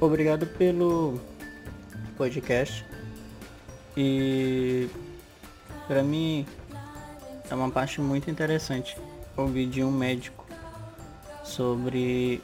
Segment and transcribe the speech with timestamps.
[0.00, 1.20] obrigado pelo
[2.16, 2.84] podcast.
[3.96, 4.88] E
[5.86, 6.46] para mim
[7.50, 8.96] é uma parte muito interessante
[9.36, 10.46] ouvir de um médico
[11.44, 12.42] sobre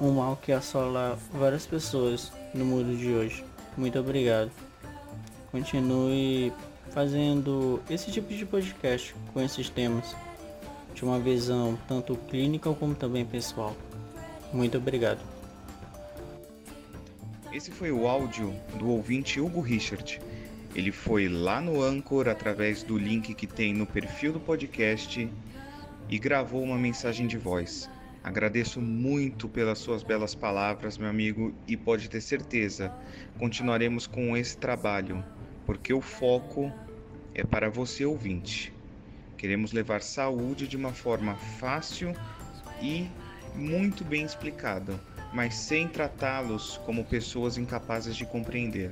[0.00, 3.44] um mal que assola várias pessoas no mundo de hoje.
[3.76, 4.50] Muito obrigado.
[5.50, 6.52] Continue
[6.90, 10.14] fazendo esse tipo de podcast com esses temas
[10.94, 13.74] de uma visão tanto clínica como também pessoal.
[14.52, 15.31] Muito obrigado.
[17.52, 20.18] Esse foi o áudio do ouvinte Hugo Richard.
[20.74, 25.30] Ele foi lá no Anchor através do link que tem no perfil do podcast
[26.08, 27.90] e gravou uma mensagem de voz.
[28.24, 32.90] Agradeço muito pelas suas belas palavras, meu amigo, e pode ter certeza,
[33.38, 35.22] continuaremos com esse trabalho,
[35.66, 36.72] porque o foco
[37.34, 38.72] é para você ouvinte.
[39.36, 42.14] Queremos levar saúde de uma forma fácil
[42.80, 43.06] e
[43.54, 44.98] muito bem explicada,
[45.32, 48.90] mas sem tratá-los como pessoas incapazes de compreender.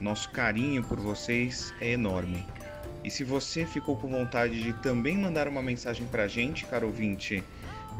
[0.00, 2.44] Nosso carinho por vocês é enorme.
[3.04, 6.86] E se você ficou com vontade de também mandar uma mensagem para a gente, caro
[6.86, 7.42] ouvinte,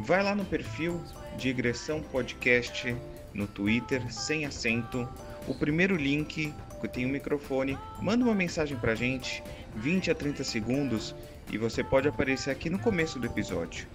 [0.01, 1.01] vai lá no perfil
[1.37, 2.97] Digressão Podcast
[3.33, 5.09] no Twitter, sem acento.
[5.47, 9.43] O primeiro link que tem o um microfone, manda uma mensagem para a gente,
[9.75, 11.15] 20 a 30 segundos,
[11.51, 13.87] e você pode aparecer aqui no começo do episódio.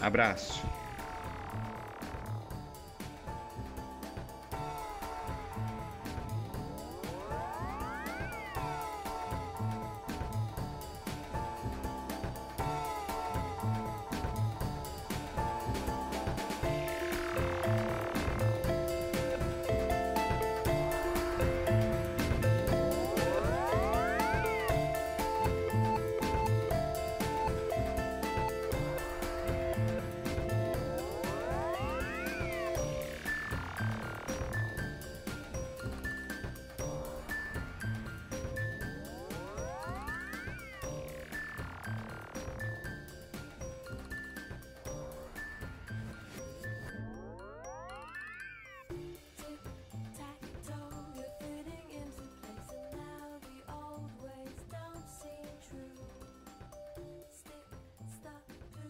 [0.00, 0.85] Abraço!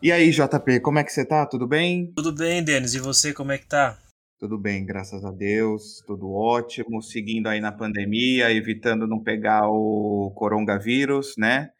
[0.06, 1.44] E aí, JP, como é que você tá?
[1.44, 2.12] Tudo bem?
[2.14, 2.94] Tudo bem, Denis.
[2.94, 3.98] E você, como é que tá?
[4.38, 10.32] Tudo bem, graças a Deus, tudo ótimo, seguindo aí na pandemia, evitando não pegar o
[10.36, 11.70] coronavírus, né?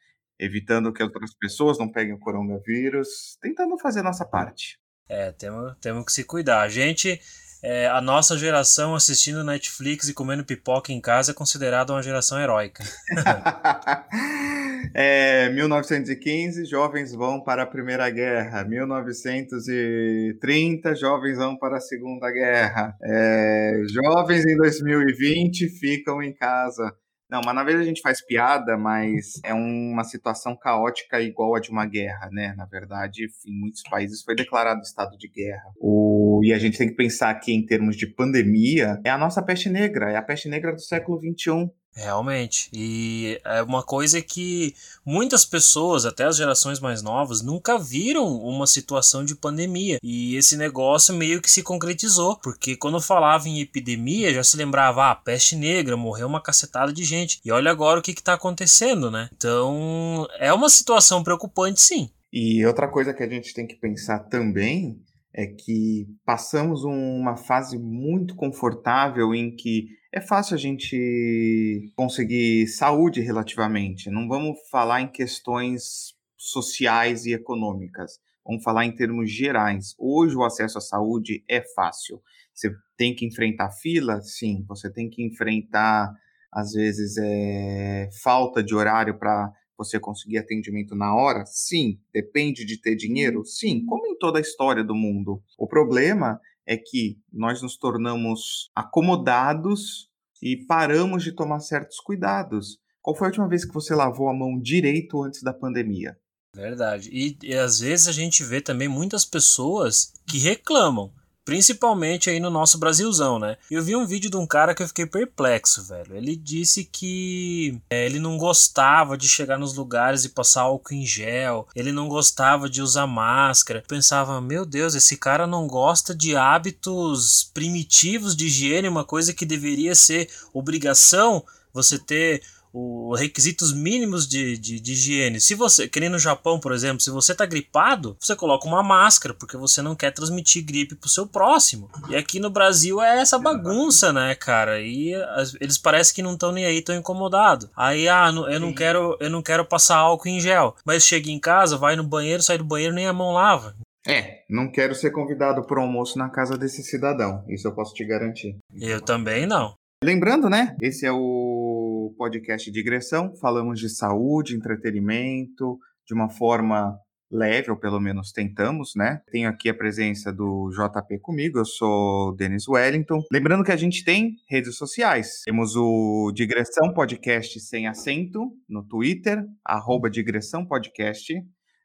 [0.40, 4.76] Evitando que outras pessoas não peguem o coronavírus, tentando fazer a nossa parte.
[5.08, 6.62] É, temos, temos que se cuidar.
[6.62, 7.20] A gente,
[7.62, 12.40] é, a nossa geração assistindo Netflix e comendo pipoca em casa é considerada uma geração
[12.40, 12.82] heróica.
[14.98, 18.64] É, 1915, jovens vão para a Primeira Guerra.
[18.64, 22.96] 1930, jovens vão para a Segunda Guerra.
[23.02, 26.96] É, jovens em 2020 ficam em casa.
[27.28, 31.60] Não, mas na verdade a gente faz piada, mas é uma situação caótica igual a
[31.60, 32.54] de uma guerra, né?
[32.56, 35.74] Na verdade, em muitos países foi declarado estado de guerra.
[35.78, 36.40] O...
[36.42, 39.68] E a gente tem que pensar que, em termos de pandemia, é a nossa peste
[39.68, 41.70] negra, é a peste negra do século XXI.
[41.96, 42.68] Realmente.
[42.74, 44.74] E é uma coisa que
[45.04, 49.98] muitas pessoas, até as gerações mais novas, nunca viram uma situação de pandemia.
[50.02, 55.10] E esse negócio meio que se concretizou, porque quando falava em epidemia, já se lembrava,
[55.10, 57.40] ah, peste negra, morreu uma cacetada de gente.
[57.42, 59.30] E olha agora o que está acontecendo, né?
[59.34, 62.10] Então, é uma situação preocupante, sim.
[62.30, 65.00] E outra coisa que a gente tem que pensar também
[65.32, 73.20] é que passamos uma fase muito confortável em que é fácil a gente conseguir saúde
[73.20, 74.08] relativamente.
[74.08, 78.12] Não vamos falar em questões sociais e econômicas.
[78.42, 79.94] Vamos falar em termos gerais.
[79.98, 82.22] Hoje o acesso à saúde é fácil.
[82.54, 84.22] Você tem que enfrentar fila?
[84.22, 84.64] Sim.
[84.66, 86.10] Você tem que enfrentar,
[86.50, 91.44] às vezes, é, falta de horário para você conseguir atendimento na hora?
[91.44, 92.00] Sim.
[92.10, 93.44] Depende de ter dinheiro?
[93.44, 93.84] Sim.
[93.84, 95.42] Como em toda a história do mundo.
[95.58, 100.10] O problema é que nós nos tornamos acomodados
[100.42, 102.78] e paramos de tomar certos cuidados.
[103.00, 106.18] Qual foi a última vez que você lavou a mão direito antes da pandemia?
[106.54, 107.10] Verdade.
[107.12, 111.12] E, e às vezes a gente vê também muitas pessoas que reclamam
[111.46, 113.56] Principalmente aí no nosso Brasilzão, né?
[113.70, 116.16] Eu vi um vídeo de um cara que eu fiquei perplexo, velho.
[116.16, 121.06] Ele disse que é, ele não gostava de chegar nos lugares e passar álcool em
[121.06, 121.68] gel.
[121.72, 123.84] Ele não gostava de usar máscara.
[123.86, 129.46] Pensava, meu Deus, esse cara não gosta de hábitos primitivos de higiene, uma coisa que
[129.46, 132.42] deveria ser obrigação você ter
[132.72, 135.40] os requisitos mínimos de, de, de, higiene.
[135.40, 138.82] Se você, que nem no Japão, por exemplo, se você tá gripado, você coloca uma
[138.82, 141.90] máscara, porque você não quer transmitir gripe pro seu próximo.
[142.08, 144.80] E aqui no Brasil é essa bagunça, né, cara?
[144.80, 145.12] E
[145.60, 147.68] eles parecem que não estão nem aí, tão incomodados.
[147.76, 150.76] Aí, ah, eu não quero, eu não quero passar álcool em gel.
[150.84, 153.74] Mas chega em casa, vai no banheiro, sai do banheiro, nem a mão lava.
[154.06, 157.44] É, não quero ser convidado para almoço na casa desse cidadão.
[157.48, 158.56] Isso eu posso te garantir.
[158.80, 159.74] Eu também não.
[160.04, 160.76] Lembrando, né?
[160.80, 161.75] Esse é o
[162.10, 163.34] podcast digressão.
[163.36, 166.98] Falamos de saúde, entretenimento, de uma forma
[167.30, 169.20] leve, ou pelo menos tentamos, né?
[169.30, 173.22] Tenho aqui a presença do JP comigo, eu sou Denis Wellington.
[173.32, 175.42] Lembrando que a gente tem redes sociais.
[175.44, 181.34] Temos o Digressão Podcast sem acento no Twitter, arroba Digressão Podcast.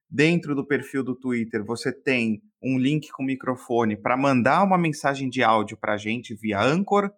[0.09, 5.29] Dentro do perfil do Twitter, você tem um link com microfone para mandar uma mensagem
[5.29, 7.09] de áudio para a gente via Anchor.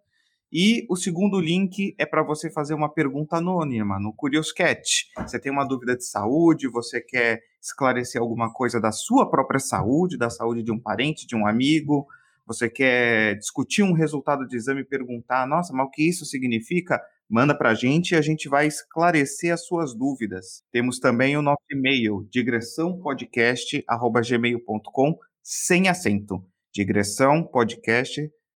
[0.54, 5.08] E o segundo link é para você fazer uma pergunta anônima no Curious Cat.
[5.18, 10.16] Você tem uma dúvida de saúde, você quer esclarecer alguma coisa da sua própria saúde,
[10.16, 12.06] da saúde de um parente, de um amigo,
[12.46, 17.02] você quer discutir um resultado de exame e perguntar, nossa, mas o que isso significa?
[17.30, 20.62] Manda para a gente e a gente vai esclarecer as suas dúvidas.
[20.72, 26.46] Temos também o nosso e-mail, digressãopodcast.gmail.com, sem acento.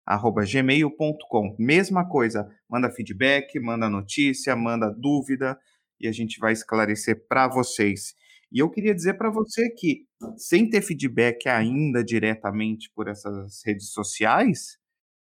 [0.07, 1.55] digressãopodcast.gmail.com gmail.com.
[1.57, 5.57] Mesma coisa, manda feedback, manda notícia, manda dúvida
[5.99, 8.13] e a gente vai esclarecer para vocês.
[8.51, 10.05] E eu queria dizer para você que,
[10.37, 14.77] sem ter feedback ainda diretamente por essas redes sociais,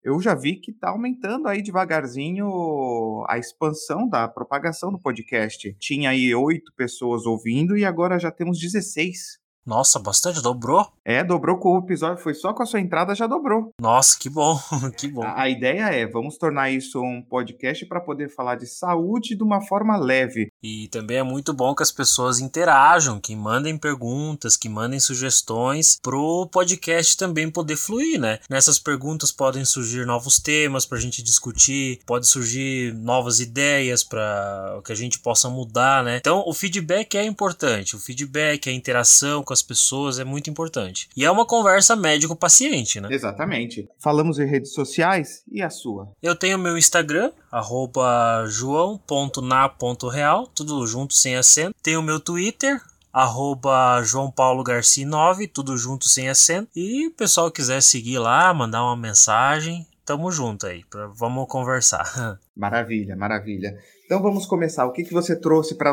[0.03, 5.75] eu já vi que está aumentando aí devagarzinho a expansão da propagação do podcast.
[5.79, 9.39] Tinha aí oito pessoas ouvindo e agora já temos 16.
[9.67, 10.87] Nossa, bastante, dobrou?
[11.03, 13.73] É, dobrou com o episódio, foi só com a sua entrada já dobrou.
[13.81, 14.57] Nossa, que bom,
[14.97, 15.23] que bom.
[15.23, 19.43] A, a ideia é, vamos tornar isso um podcast para poder falar de saúde de
[19.43, 20.47] uma forma leve.
[20.63, 25.97] E também é muito bom que as pessoas interajam, que mandem perguntas, que mandem sugestões
[26.01, 28.39] pro podcast também poder fluir, né?
[28.49, 34.93] Nessas perguntas podem surgir novos temas pra gente discutir, pode surgir novas ideias para que
[34.93, 36.15] a gente possa mudar, né?
[36.21, 41.09] Então, o feedback é importante, o feedback, a interação com as pessoas é muito importante.
[41.15, 43.09] E é uma conversa médico-paciente, né?
[43.11, 43.89] Exatamente.
[43.99, 46.11] Falamos em redes sociais e a sua?
[46.21, 51.75] Eu tenho meu Instagram, arroba joão.na.real, tudo junto sem acento.
[51.81, 52.81] Tenho meu Twitter,
[53.11, 56.69] arroba João Paulo Garcia 9, tudo junto sem acento.
[56.75, 62.39] E o pessoal quiser seguir lá, mandar uma mensagem, tamo junto aí, pra, vamos conversar.
[62.55, 63.77] Maravilha, maravilha.
[64.07, 64.85] Então vamos começar.
[64.85, 65.91] O que, que você trouxe para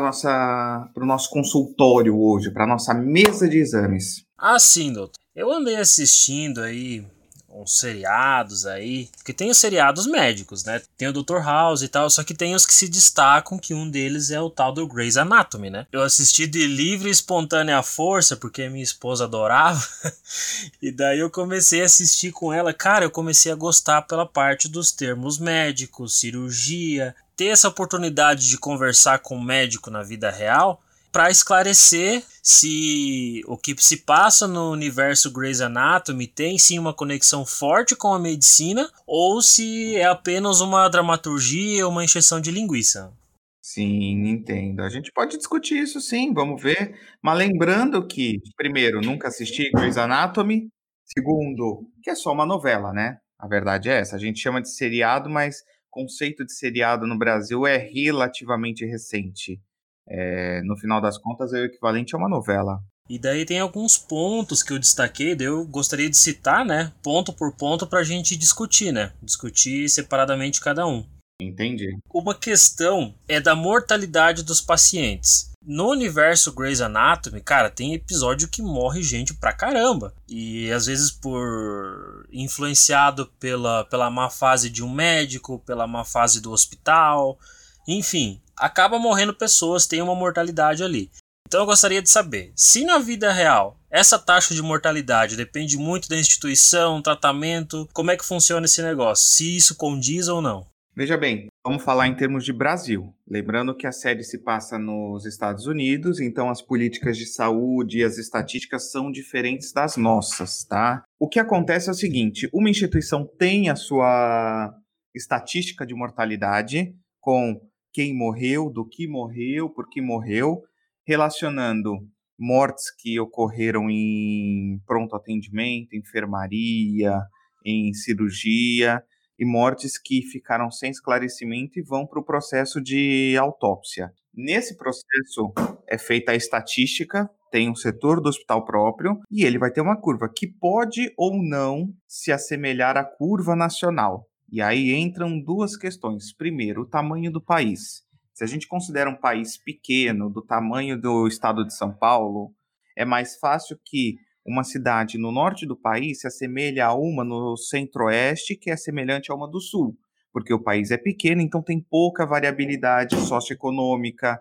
[0.95, 4.25] o nosso consultório hoje, para nossa mesa de exames?
[4.37, 5.19] Ah, sim, doutor.
[5.35, 7.05] Eu andei assistindo aí
[7.49, 10.81] uns seriados aí, que tem os seriados médicos, né?
[10.97, 11.39] Tem o Dr.
[11.43, 14.49] House e tal, só que tem os que se destacam, que um deles é o
[14.49, 15.87] tal do Grey's Anatomy, né?
[15.91, 19.81] Eu assisti de livre e espontânea força, porque minha esposa adorava,
[20.81, 22.73] e daí eu comecei a assistir com ela.
[22.73, 28.57] Cara, eu comecei a gostar pela parte dos termos médicos, cirurgia, ter essa oportunidade de
[28.57, 34.71] conversar com um médico na vida real para esclarecer se o que se passa no
[34.71, 40.59] universo Grey's Anatomy tem sim uma conexão forte com a medicina ou se é apenas
[40.59, 43.13] uma dramaturgia ou uma encheção de linguiça.
[43.61, 44.81] Sim, entendo.
[44.81, 46.99] A gente pode discutir isso sim, vamos ver.
[47.21, 50.67] Mas lembrando que, primeiro, nunca assisti Grey's Anatomy.
[51.05, 53.17] Segundo, que é só uma novela, né?
[53.39, 54.17] A verdade é essa.
[54.17, 55.63] A gente chama de seriado, mas
[55.95, 59.61] conceito de seriado no Brasil é relativamente recente.
[60.07, 62.79] É, no final das contas, é o equivalente a uma novela.
[63.09, 66.91] E daí tem alguns pontos que eu destaquei, daí eu gostaria de citar, né?
[67.01, 69.13] Ponto por ponto para a gente discutir, né?
[69.23, 71.05] Discutir separadamente cada um.
[71.41, 71.97] Entendi.
[72.13, 75.51] Uma questão é da mortalidade dos pacientes.
[75.67, 80.13] No universo Grey's Anatomy, cara, tem episódio que morre gente pra caramba.
[80.29, 86.39] E às vezes por influenciado pela, pela má fase de um médico, pela má fase
[86.39, 87.39] do hospital,
[87.87, 91.09] enfim, acaba morrendo pessoas, tem uma mortalidade ali.
[91.47, 96.09] Então eu gostaria de saber, se na vida real essa taxa de mortalidade depende muito
[96.09, 99.25] da instituição, tratamento, como é que funciona esse negócio?
[99.25, 100.67] Se isso condiz ou não?
[100.97, 103.13] Veja bem, vamos falar em termos de Brasil.
[103.27, 108.03] Lembrando que a série se passa nos Estados Unidos, então as políticas de saúde e
[108.03, 111.03] as estatísticas são diferentes das nossas, tá?
[111.19, 114.73] O que acontece é o seguinte: uma instituição tem a sua
[115.13, 117.59] estatística de mortalidade com
[117.91, 120.61] quem morreu, do que morreu, por que morreu,
[121.05, 121.91] relacionando
[122.39, 127.19] mortes que ocorreram em pronto atendimento, enfermaria,
[127.65, 129.03] em cirurgia
[129.37, 134.11] e mortes que ficaram sem esclarecimento e vão para o processo de autópsia.
[134.33, 135.53] Nesse processo
[135.87, 139.95] é feita a estatística, tem um setor do hospital próprio e ele vai ter uma
[139.95, 144.27] curva que pode ou não se assemelhar à curva nacional.
[144.51, 146.33] E aí entram duas questões.
[146.33, 148.03] Primeiro, o tamanho do país.
[148.33, 152.53] Se a gente considera um país pequeno, do tamanho do estado de São Paulo,
[152.95, 157.57] é mais fácil que uma cidade no norte do país se assemelhe a uma no
[157.57, 159.97] centro-oeste, que é semelhante a uma do sul
[160.35, 164.37] porque o país é pequeno, então tem pouca variabilidade socioeconômica,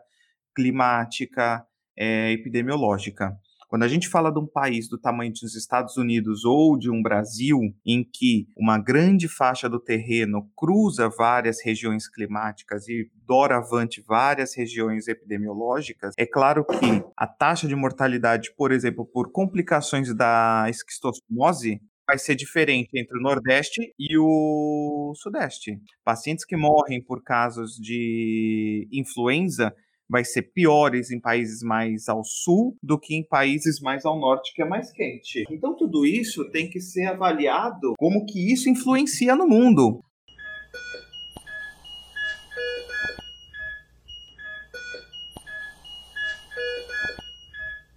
[0.52, 1.64] climática,
[1.96, 3.32] é, epidemiológica.
[3.74, 7.02] Quando a gente fala de um país do tamanho dos Estados Unidos ou de um
[7.02, 14.54] Brasil, em que uma grande faixa do terreno cruza várias regiões climáticas e doravante várias
[14.54, 21.80] regiões epidemiológicas, é claro que a taxa de mortalidade, por exemplo, por complicações da esquistossomose,
[22.06, 25.80] vai ser diferente entre o Nordeste e o Sudeste.
[26.04, 29.74] Pacientes que morrem por casos de influenza
[30.08, 34.52] vai ser piores em países mais ao sul do que em países mais ao norte,
[34.54, 35.44] que é mais quente.
[35.50, 40.00] Então tudo isso tem que ser avaliado como que isso influencia no mundo.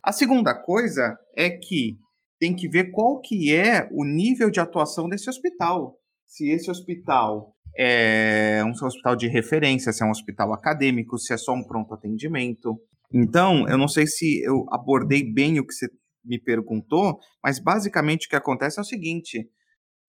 [0.08, 1.98] A segunda coisa é que
[2.40, 6.00] tem que ver qual que é o nível de atuação desse hospital.
[6.26, 11.38] Se esse hospital é um hospital de referência, se é um hospital acadêmico, se é
[11.38, 12.80] só um pronto atendimento.
[13.14, 15.88] Então, eu não sei se eu abordei bem o que você
[16.26, 19.48] me perguntou, mas basicamente o que acontece é o seguinte: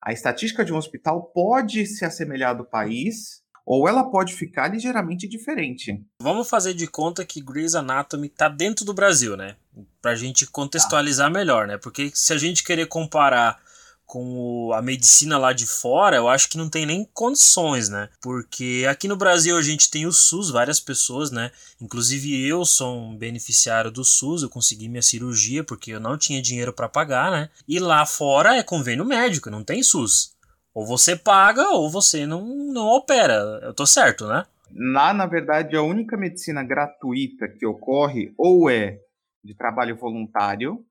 [0.02, 5.28] a estatística de um hospital pode se assemelhar do país, ou ela pode ficar ligeiramente
[5.28, 6.02] diferente.
[6.22, 9.56] Vamos fazer de conta que Grey's Anatomy está dentro do Brasil, né?
[10.00, 11.30] Para a gente contextualizar ah.
[11.30, 11.76] melhor, né?
[11.76, 13.60] Porque se a gente querer comparar
[14.08, 18.08] com a medicina lá de fora, eu acho que não tem nem condições, né?
[18.22, 21.52] Porque aqui no Brasil a gente tem o SUS, várias pessoas, né?
[21.78, 26.40] Inclusive eu sou um beneficiário do SUS, eu consegui minha cirurgia porque eu não tinha
[26.40, 27.50] dinheiro para pagar, né?
[27.68, 30.34] E lá fora é convênio médico, não tem SUS.
[30.72, 33.60] Ou você paga ou você não, não opera.
[33.62, 34.46] Eu tô certo, né?
[34.74, 38.98] Lá, na verdade, a única medicina gratuita que ocorre ou é
[39.44, 40.82] de trabalho voluntário,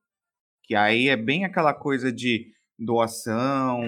[0.62, 3.82] que aí é bem aquela coisa de doação,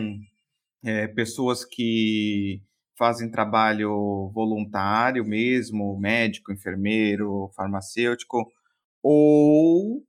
[0.85, 2.63] é, pessoas que
[2.99, 8.47] fazem trabalho voluntário mesmo, médico, enfermeiro, farmacêutico,
[9.03, 10.03] ou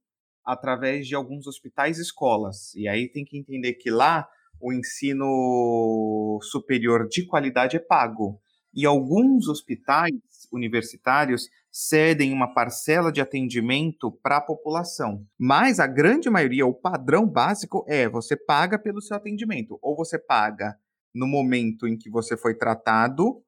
[0.45, 2.73] através de alguns hospitais e escolas.
[2.75, 4.27] E aí tem que entender que lá
[4.59, 8.39] o ensino superior de qualidade é pago.
[8.73, 10.11] E alguns hospitais
[10.51, 15.25] universitários cedem uma parcela de atendimento para a população.
[15.39, 19.79] Mas a grande maioria, o padrão básico é você paga pelo seu atendimento.
[19.81, 20.75] Ou você paga
[21.13, 23.41] no momento em que você foi tratado,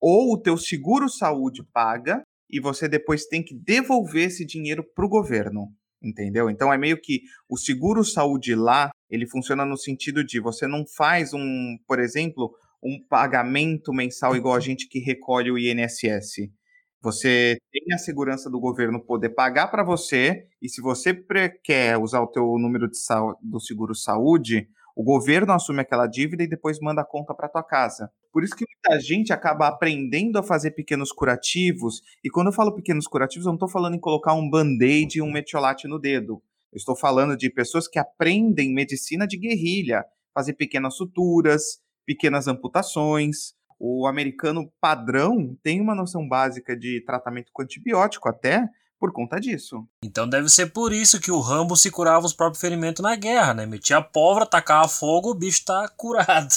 [0.00, 5.04] ou o teu seguro saúde paga e você depois tem que devolver esse dinheiro para
[5.04, 5.68] o governo
[6.02, 6.48] entendeu?
[6.48, 10.84] Então é meio que o seguro saúde lá, ele funciona no sentido de você não
[10.86, 16.50] faz um, por exemplo, um pagamento mensal igual a gente que recolhe o INSS.
[17.00, 21.14] Você tem a segurança do governo poder pagar para você e se você
[21.62, 22.98] quer usar o teu número de
[23.40, 27.62] do seguro saúde, o governo assume aquela dívida e depois manda a conta para tua
[27.62, 28.10] casa.
[28.32, 32.02] Por isso que muita gente acaba aprendendo a fazer pequenos curativos.
[32.24, 35.22] E quando eu falo pequenos curativos, eu não estou falando em colocar um band-aid e
[35.22, 36.42] um metiolate no dedo.
[36.72, 40.04] Eu estou falando de pessoas que aprendem medicina de guerrilha,
[40.34, 43.52] fazer pequenas suturas, pequenas amputações.
[43.78, 48.66] O americano padrão tem uma noção básica de tratamento com antibiótico até,
[48.98, 49.86] por conta disso.
[50.02, 53.52] Então deve ser por isso que o Rambo se curava os próprios ferimentos na guerra,
[53.52, 53.66] né?
[53.66, 56.54] Metia a pólvora, tacava fogo, o bicho tá curado.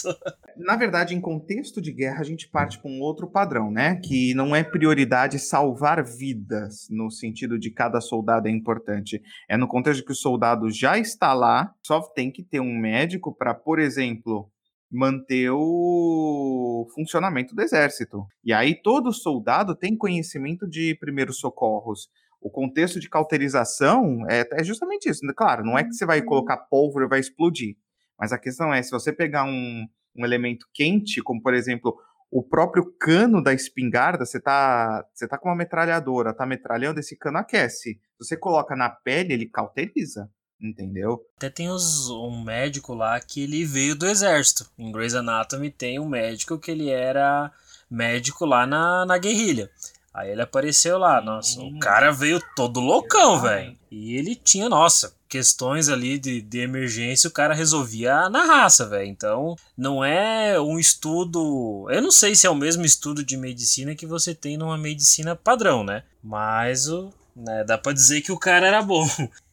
[0.56, 3.96] Na verdade, em contexto de guerra, a gente parte com outro padrão, né?
[4.04, 9.22] Que não é prioridade salvar vidas, no sentido de cada soldado é importante.
[9.50, 12.78] É no contexto de que o soldado já está lá, só tem que ter um
[12.78, 14.50] médico para, por exemplo,
[14.92, 18.26] manter o funcionamento do exército.
[18.44, 22.10] E aí todo soldado tem conhecimento de primeiros socorros
[22.42, 25.22] o contexto de cauterização é, é, justamente isso.
[25.36, 27.76] Claro, não é que você vai colocar pólvora e vai explodir.
[28.20, 31.96] Mas a questão é, se você pegar um, um elemento quente, como por exemplo
[32.32, 37.16] o próprio cano da espingarda, você tá, você tá com uma metralhadora, tá metralhando, esse
[37.16, 37.94] cano aquece.
[37.94, 40.30] Se você coloca na pele, ele cauteriza.
[40.62, 41.26] Entendeu?
[41.38, 44.70] Até tem os, um médico lá que ele veio do exército.
[44.78, 47.52] Em Grey's Anatomy tem um médico que ele era
[47.90, 49.70] médico lá na, na guerrilha.
[50.14, 53.78] Aí ele apareceu lá, nossa, o cara veio todo loucão, velho.
[53.90, 59.06] E ele tinha, nossa, questões ali de, de emergência, o cara resolvia na raça, velho.
[59.06, 61.88] Então, não é um estudo.
[61.90, 65.34] Eu não sei se é o mesmo estudo de medicina que você tem numa medicina
[65.34, 66.04] padrão, né?
[66.22, 69.08] Mas o, né, dá pra dizer que o cara era bom.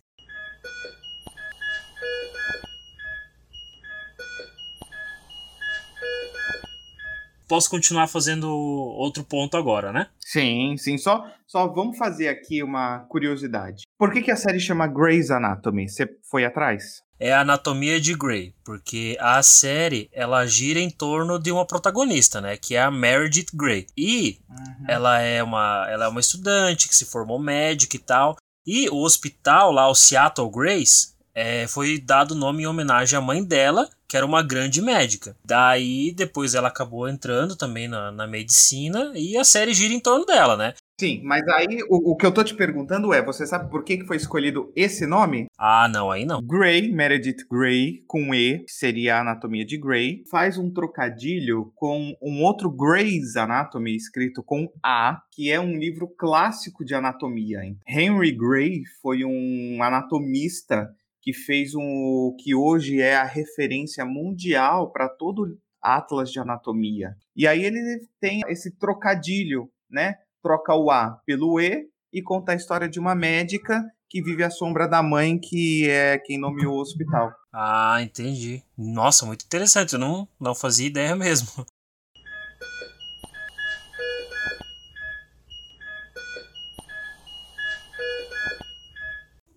[7.49, 10.09] posso continuar fazendo outro ponto agora, né?
[10.21, 10.99] Sim, sim.
[10.99, 13.85] Só, só vamos fazer aqui uma curiosidade.
[13.99, 15.89] Por que, que a série chama Grey's Anatomy?
[15.89, 17.03] Você foi atrás?
[17.21, 22.41] É a anatomia de Grey, porque a série ela gira em torno de uma protagonista,
[22.41, 23.87] né, que é a Meredith Grey.
[23.97, 24.85] E uhum.
[24.87, 28.37] ela é uma ela é uma estudante que se formou médica e tal.
[28.65, 33.21] E o hospital lá, o Seattle Grace, é, foi dado o nome em homenagem à
[33.21, 35.37] mãe dela, que era uma grande médica.
[35.45, 40.25] Daí, depois ela acabou entrando também na, na medicina e a série gira em torno
[40.25, 40.75] dela, né?
[41.01, 43.99] Sim, mas aí o, o, que eu tô te perguntando é, você sabe por que,
[43.99, 45.47] que foi escolhido esse nome?
[45.57, 46.43] Ah, não, aí não.
[46.43, 52.17] Gray, Meredith Gray, com E, que seria a anatomia de Gray, faz um trocadilho com
[52.21, 57.61] um outro Gray's Anatomy, escrito com A, que é um livro clássico de anatomia.
[57.87, 60.89] Henry Gray foi um anatomista
[61.29, 67.15] que fez um que hoje é a referência mundial para todo atlas de anatomia.
[67.37, 70.15] E aí ele tem esse trocadilho, né?
[70.43, 74.49] Troca o A pelo E e conta a história de uma médica que vive à
[74.49, 77.31] sombra da mãe, que é quem nomeou o hospital.
[77.53, 78.63] Ah, entendi.
[78.75, 79.93] Nossa, muito interessante.
[79.93, 81.47] Eu não, não fazia ideia mesmo.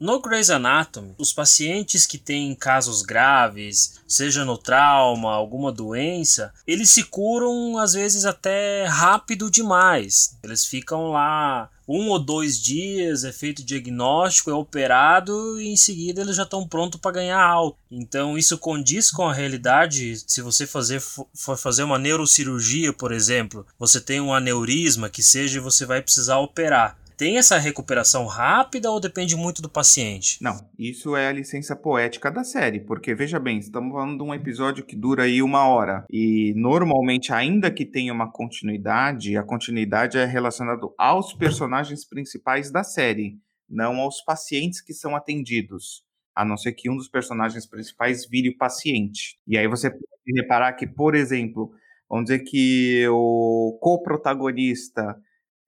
[0.01, 6.89] No Grey's Anatomy, os pacientes que têm casos graves, seja no trauma, alguma doença, eles
[6.89, 10.35] se curam às vezes até rápido demais.
[10.43, 16.21] Eles ficam lá um ou dois dias, é feito diagnóstico, é operado e em seguida
[16.21, 17.77] eles já estão prontos para ganhar alta.
[17.91, 20.17] Então isso condiz com a realidade.
[20.25, 25.61] Se você fazer, for fazer uma neurocirurgia, por exemplo, você tem um aneurisma que seja
[25.61, 30.41] você vai precisar operar tem essa recuperação rápida ou depende muito do paciente?
[30.41, 34.33] Não, isso é a licença poética da série, porque veja bem, estamos falando de um
[34.33, 40.17] episódio que dura aí uma hora e normalmente, ainda que tenha uma continuidade, a continuidade
[40.17, 43.37] é relacionada aos personagens principais da série,
[43.69, 46.03] não aos pacientes que são atendidos.
[46.35, 49.37] A não ser que um dos personagens principais vire o paciente.
[49.45, 51.71] E aí você pode reparar que, por exemplo,
[52.09, 55.15] vamos dizer que o co-protagonista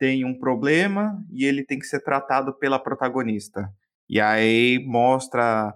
[0.04, 3.74] tem um problema e ele tem que ser tratado pela protagonista.
[4.10, 5.74] E aí mostra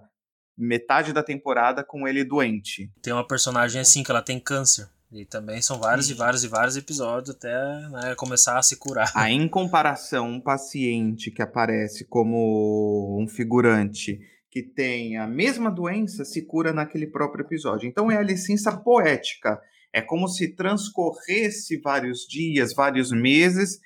[0.54, 2.92] metade da temporada com ele doente.
[3.00, 4.86] Tem uma personagem assim que ela tem câncer.
[5.10, 6.12] E também são vários Sim.
[6.12, 7.54] e vários e vários episódios até
[7.88, 9.10] né, começar a se curar.
[9.16, 16.22] Aí, em comparação, um paciente que aparece como um figurante que tem a mesma doença
[16.22, 17.88] se cura naquele próprio episódio.
[17.88, 19.58] Então é a licença poética.
[19.90, 23.80] É como se transcorresse vários dias, vários meses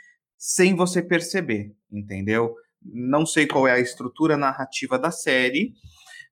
[0.44, 2.56] sem você perceber, entendeu?
[2.82, 5.72] Não sei qual é a estrutura narrativa da série,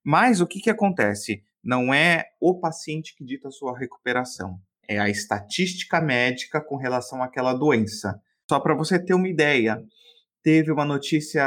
[0.02, 1.44] mas o que, que acontece?
[1.62, 7.22] Não é o paciente que dita a sua recuperação, é a estatística médica com relação
[7.22, 8.20] àquela doença.
[8.50, 9.80] Só para você ter uma ideia,
[10.42, 11.44] teve uma notícia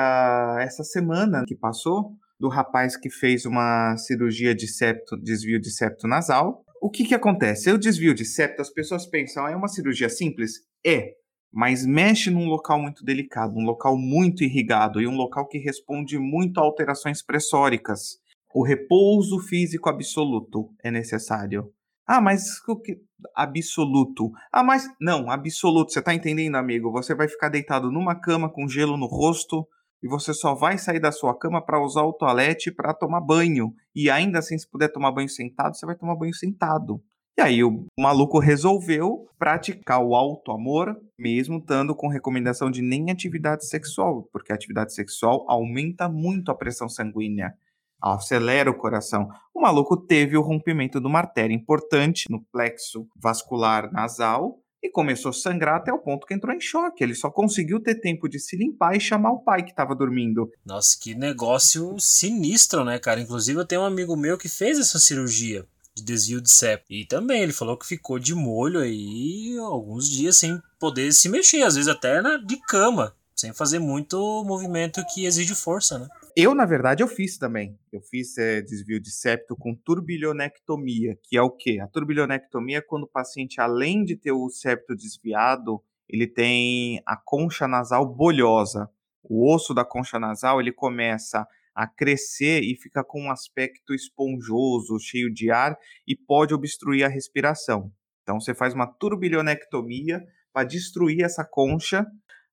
[0.61, 6.07] essa semana que passou do rapaz que fez uma cirurgia de septo, desvio de septo
[6.07, 6.63] nasal.
[6.81, 7.69] O que, que acontece?
[7.73, 10.61] O desvio de septo, as pessoas pensam, é uma cirurgia simples?
[10.85, 11.15] É,
[11.53, 16.17] mas mexe num local muito delicado, um local muito irrigado e um local que responde
[16.17, 18.17] muito a alterações pressóricas.
[18.55, 21.71] O repouso físico absoluto é necessário.
[22.07, 22.97] Ah, mas o que
[23.35, 24.31] absoluto?
[24.51, 25.93] Ah, mas não, absoluto.
[25.93, 26.91] Você está entendendo, amigo?
[26.91, 29.67] Você vai ficar deitado numa cama com gelo no rosto
[30.01, 33.73] e você só vai sair da sua cama para usar o toalete para tomar banho.
[33.95, 37.01] E ainda assim, se puder tomar banho sentado, você vai tomar banho sentado.
[37.35, 43.09] E aí o maluco resolveu praticar o alto amor, mesmo estando com recomendação de nem
[43.09, 47.55] atividade sexual, porque a atividade sexual aumenta muito a pressão sanguínea,
[47.99, 49.27] acelera o coração.
[49.51, 55.29] O maluco teve o rompimento de uma artéria importante no plexo vascular nasal e começou
[55.29, 57.03] a sangrar até o ponto que entrou em choque.
[57.03, 60.51] Ele só conseguiu ter tempo de se limpar e chamar o pai que estava dormindo.
[60.63, 63.21] Nossa, que negócio sinistro, né, cara?
[63.21, 66.91] Inclusive eu tenho um amigo meu que fez essa cirurgia de desvio de septo.
[66.91, 71.63] E também ele falou que ficou de molho aí alguns dias sem poder se mexer,
[71.63, 76.07] às vezes até na, de cama, sem fazer muito movimento que exige força, né?
[76.35, 77.77] Eu, na verdade, eu fiz também.
[77.91, 81.79] Eu fiz é, desvio de septo com turbilhonectomia, que é o quê?
[81.79, 87.15] A turbilhonectomia é quando o paciente, além de ter o septo desviado, ele tem a
[87.15, 88.89] concha nasal bolhosa.
[89.23, 94.99] O osso da concha nasal, ele começa a crescer e fica com um aspecto esponjoso,
[94.99, 97.91] cheio de ar e pode obstruir a respiração.
[98.21, 100.21] Então você faz uma turbilionectomia
[100.53, 102.05] para destruir essa concha.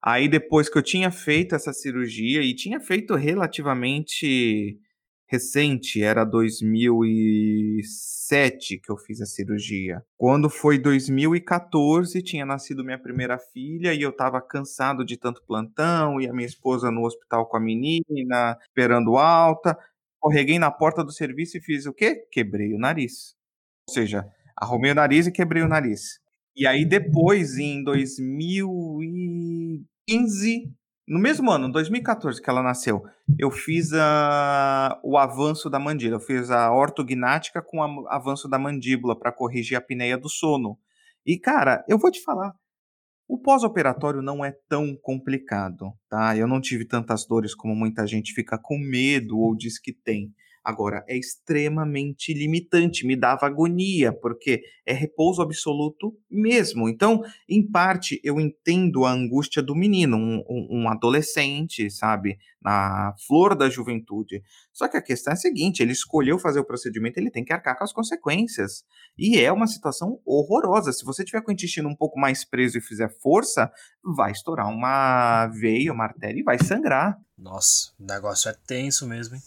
[0.03, 4.79] Aí depois que eu tinha feito essa cirurgia e tinha feito relativamente
[5.31, 10.03] recente, era 2007 que eu fiz a cirurgia.
[10.17, 16.21] Quando foi 2014, tinha nascido minha primeira filha e eu estava cansado de tanto plantão
[16.21, 19.79] e a minha esposa no hospital com a menina, esperando alta.
[20.19, 22.27] Correguei na porta do serviço e fiz o quê?
[22.33, 23.37] Quebrei o nariz.
[23.89, 26.19] Ou seja, arrumei o nariz e quebrei o nariz.
[26.57, 30.75] E aí depois, em 2015,
[31.11, 33.05] no mesmo ano, 2014 que ela nasceu,
[33.37, 36.21] eu fiz a, o avanço da mandíbula.
[36.21, 40.79] Eu fiz a ortognática com o avanço da mandíbula para corrigir a apneia do sono.
[41.27, 42.55] E, cara, eu vou te falar,
[43.27, 46.37] o pós-operatório não é tão complicado, tá?
[46.37, 50.33] Eu não tive tantas dores como muita gente fica com medo ou diz que tem.
[50.63, 56.87] Agora, é extremamente limitante, me dava agonia, porque é repouso absoluto mesmo.
[56.87, 63.57] Então, em parte, eu entendo a angústia do menino, um, um, adolescente, sabe, na flor
[63.57, 64.43] da juventude.
[64.71, 67.55] Só que a questão é a seguinte: ele escolheu fazer o procedimento, ele tem que
[67.55, 68.85] arcar com as consequências.
[69.17, 70.93] E é uma situação horrorosa.
[70.93, 73.73] Se você tiver com o intestino um pouco mais preso e fizer força,
[74.05, 77.19] vai estourar uma veia, uma artéria e vai sangrar.
[77.39, 79.43] Nossa, o negócio é tenso mesmo, hein?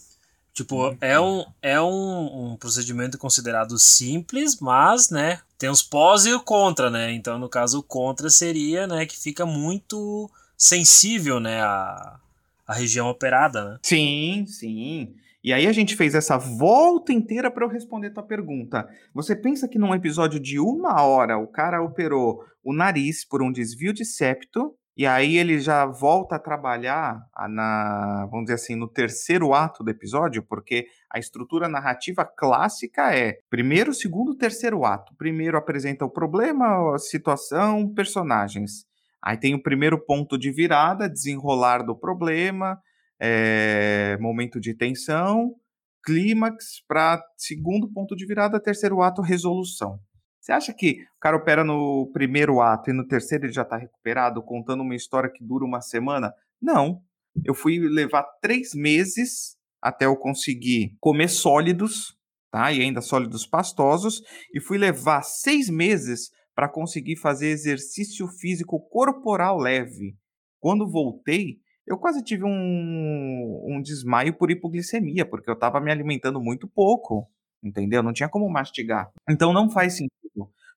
[0.54, 6.32] Tipo, é um, é um, um procedimento considerado simples, mas, né, tem os pós e
[6.32, 7.12] o contra, né?
[7.12, 12.20] Então, no caso, o contra seria, né, que fica muito sensível, né, a,
[12.68, 13.78] a região operada, né?
[13.82, 15.12] Sim, sim.
[15.42, 18.88] E aí a gente fez essa volta inteira para eu responder tua pergunta.
[19.12, 23.52] Você pensa que num episódio de uma hora o cara operou o nariz por um
[23.52, 28.86] desvio de septo e aí ele já volta a trabalhar na, vamos dizer assim, no
[28.86, 35.12] terceiro ato do episódio, porque a estrutura narrativa clássica é primeiro, segundo, terceiro ato.
[35.16, 38.86] Primeiro apresenta o problema, a situação, personagens.
[39.20, 42.78] Aí tem o primeiro ponto de virada, desenrolar do problema,
[43.18, 45.56] é, momento de tensão,
[46.04, 49.98] clímax, para segundo ponto de virada, terceiro ato, resolução.
[50.44, 53.78] Você acha que o cara opera no primeiro ato e no terceiro ele já está
[53.78, 56.34] recuperado, contando uma história que dura uma semana?
[56.60, 57.00] Não.
[57.42, 62.14] Eu fui levar três meses até eu conseguir comer sólidos,
[62.50, 62.70] tá?
[62.70, 64.20] E ainda sólidos pastosos,
[64.54, 70.14] e fui levar seis meses para conseguir fazer exercício físico corporal leve.
[70.60, 76.38] Quando voltei, eu quase tive um, um desmaio por hipoglicemia, porque eu estava me alimentando
[76.38, 77.30] muito pouco
[77.66, 78.02] entendeu?
[78.02, 79.10] Não tinha como mastigar.
[79.26, 80.23] Então não faz sentido.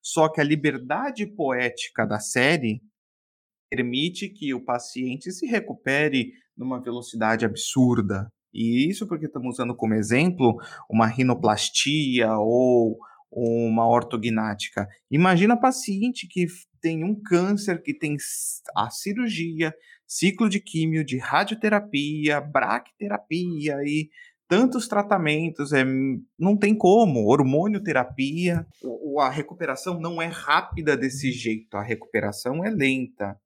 [0.09, 2.81] Só que a liberdade poética da série
[3.69, 8.31] permite que o paciente se recupere numa velocidade absurda.
[8.53, 10.55] E isso porque estamos usando como exemplo
[10.89, 12.97] uma rinoplastia ou
[13.29, 14.87] uma ortognática.
[15.11, 16.47] Imagina paciente que
[16.79, 18.15] tem um câncer, que tem
[18.77, 19.75] a cirurgia,
[20.07, 24.09] ciclo de químio, de radioterapia, braquiterapia e
[24.47, 25.83] tantos tratamentos, é,
[26.39, 28.65] não tem como, hormônio terapia,
[29.19, 33.37] a recuperação não é rápida desse jeito, a recuperação é lenta.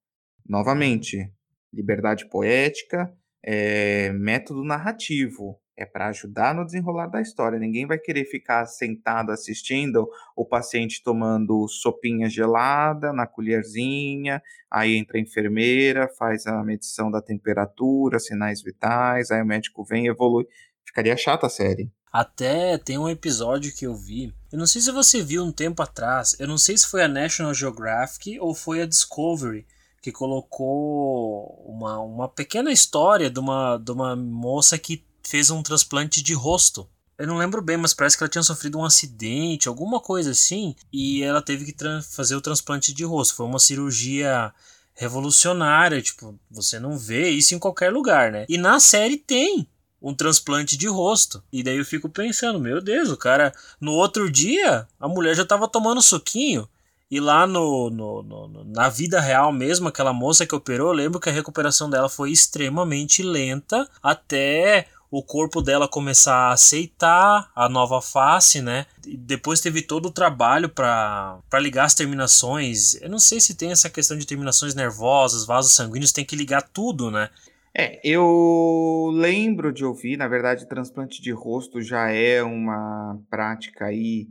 [0.48, 1.32] Novamente,
[1.74, 3.12] liberdade poética,
[3.44, 7.58] é, método narrativo, é para ajudar no desenrolar da história.
[7.58, 15.18] Ninguém vai querer ficar sentado assistindo o paciente tomando sopinha gelada na colherzinha, aí entra
[15.18, 20.46] a enfermeira, faz a medição da temperatura, sinais vitais, aí o médico vem evolui.
[20.86, 21.92] Ficaria chata a série.
[22.12, 24.34] Até tem um episódio que eu vi.
[24.52, 26.36] Eu não sei se você viu um tempo atrás.
[26.38, 29.66] Eu não sei se foi a National Geographic ou foi a Discovery
[30.02, 36.24] que colocou uma, uma pequena história de uma, de uma moça que fez um transplante
[36.24, 36.90] de rosto.
[37.18, 40.76] Eu não lembro bem, mas parece que ela tinha sofrido um acidente, alguma coisa assim,
[40.92, 43.36] e ela teve que fazer o transplante de rosto.
[43.36, 44.52] Foi uma cirurgia
[44.96, 48.46] revolucionária, tipo, você não vê isso em qualquer lugar, né?
[48.50, 49.68] E na série tem
[50.02, 51.44] um transplante de rosto.
[51.52, 53.54] E daí eu fico pensando, meu Deus, o cara.
[53.80, 56.68] No outro dia, a mulher já tava tomando suquinho.
[57.10, 61.20] E lá no, no, no, na vida real mesmo, aquela moça que operou, eu lembro
[61.20, 67.68] que a recuperação dela foi extremamente lenta até o corpo dela começar a aceitar a
[67.68, 68.86] nova face, né?
[69.06, 72.96] E depois teve todo o trabalho para ligar as terminações.
[73.02, 76.62] Eu não sei se tem essa questão de terminações nervosas, vasos sanguíneos, tem que ligar
[76.62, 77.30] tudo, né?
[77.74, 84.28] É, eu lembro de ouvir, na verdade, transplante de rosto já é uma prática aí,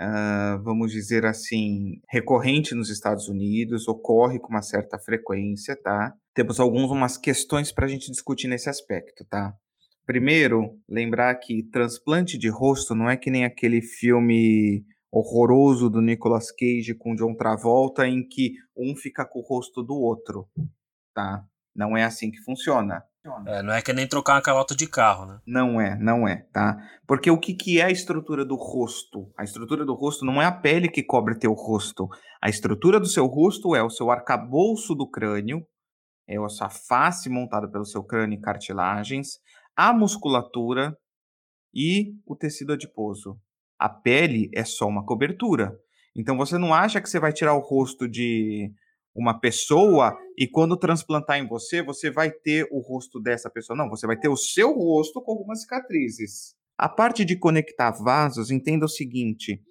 [0.00, 6.12] uh, vamos dizer assim, recorrente nos Estados Unidos, ocorre com uma certa frequência, tá?
[6.34, 9.54] Temos algumas questões para a gente discutir nesse aspecto, tá?
[10.04, 16.50] Primeiro, lembrar que transplante de rosto não é que nem aquele filme horroroso do Nicolas
[16.50, 20.48] Cage com John Travolta em que um fica com o rosto do outro,
[21.14, 21.44] tá?
[21.74, 23.02] Não é assim que funciona.
[23.46, 25.38] É, não é que nem trocar uma calota de carro, né?
[25.46, 26.78] Não é, não é, tá?
[27.06, 29.30] Porque o que, que é a estrutura do rosto?
[29.38, 32.08] A estrutura do rosto não é a pele que cobre teu rosto.
[32.42, 35.62] A estrutura do seu rosto é o seu arcabouço do crânio,
[36.26, 39.38] é a sua face montada pelo seu crânio e cartilagens,
[39.76, 40.96] a musculatura
[41.74, 43.38] e o tecido adiposo.
[43.78, 45.72] A pele é só uma cobertura.
[46.16, 48.72] Então você não acha que você vai tirar o rosto de
[49.20, 53.76] uma pessoa e quando transplantar em você, você vai ter o rosto dessa pessoa.
[53.76, 56.54] Não, você vai ter o seu rosto com algumas cicatrizes.
[56.78, 59.62] A parte de conectar vasos, entenda o seguinte: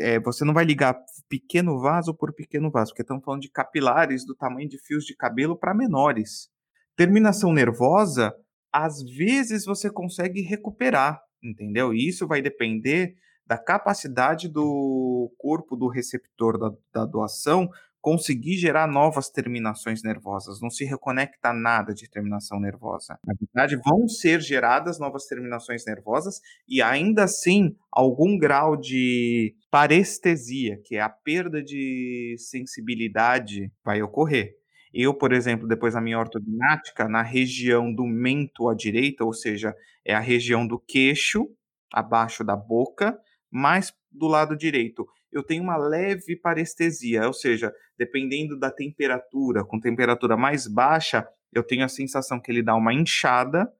[0.00, 4.24] é, você não vai ligar pequeno vaso por pequeno vaso, porque estamos falando de capilares
[4.24, 6.48] do tamanho de fios de cabelo para menores.
[6.96, 8.34] Terminação nervosa,
[8.72, 11.92] às vezes você consegue recuperar, entendeu?
[11.92, 13.14] E isso vai depender
[13.46, 17.68] da capacidade do corpo do receptor da, da doação
[18.00, 20.60] conseguir gerar novas terminações nervosas.
[20.60, 23.18] Não se reconecta nada de terminação nervosa.
[23.24, 30.80] Na verdade, vão ser geradas novas terminações nervosas e ainda assim algum grau de parestesia,
[30.84, 34.56] que é a perda de sensibilidade, vai ocorrer.
[34.92, 39.74] Eu, por exemplo, depois da minha ortognática, na região do mento à direita, ou seja,
[40.04, 41.48] é a região do queixo,
[41.92, 43.16] abaixo da boca,
[43.50, 49.78] mais do lado direito eu tenho uma leve parestesia, ou seja, dependendo da temperatura, com
[49.78, 53.70] temperatura mais baixa, eu tenho a sensação que ele dá uma inchada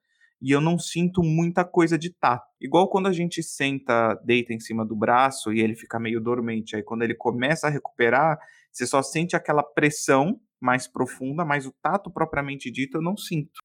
[0.40, 2.46] e eu não sinto muita coisa de tato.
[2.60, 6.76] Igual quando a gente senta, deita em cima do braço e ele fica meio dormente.
[6.76, 8.38] Aí quando ele começa a recuperar,
[8.72, 13.59] você só sente aquela pressão mais profunda, mas o tato propriamente dito eu não sinto.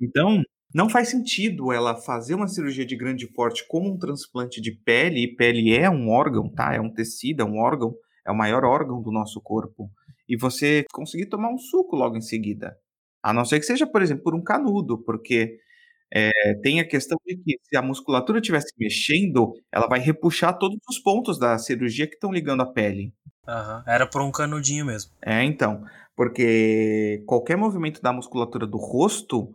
[0.00, 0.42] Então,
[0.74, 5.24] não faz sentido ela fazer uma cirurgia de grande porte como um transplante de pele,
[5.24, 6.74] e pele é um órgão, tá?
[6.74, 7.94] É um tecido, é um órgão,
[8.26, 9.90] é o maior órgão do nosso corpo.
[10.28, 12.76] E você conseguir tomar um suco logo em seguida.
[13.22, 15.58] A não ser que seja, por exemplo, por um canudo, porque
[16.12, 16.30] é,
[16.62, 20.78] tem a questão de que se a musculatura estiver se mexendo, ela vai repuxar todos
[20.88, 23.12] os pontos da cirurgia que estão ligando a pele.
[23.46, 23.82] Uhum.
[23.86, 25.12] Era por um canudinho mesmo.
[25.24, 25.82] É, então.
[26.14, 29.54] Porque qualquer movimento da musculatura do rosto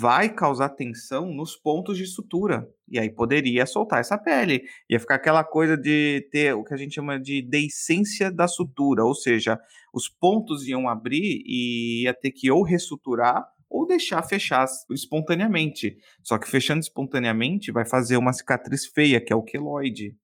[0.00, 2.68] vai causar tensão nos pontos de sutura.
[2.88, 4.62] E aí poderia soltar essa pele.
[4.88, 9.04] Ia ficar aquela coisa de ter o que a gente chama de deiscência da sutura,
[9.04, 9.58] ou seja,
[9.92, 15.96] os pontos iam abrir e ia ter que ou ressuturar ou deixar fechar espontaneamente.
[16.22, 20.16] Só que fechando espontaneamente vai fazer uma cicatriz feia, que é o queloide.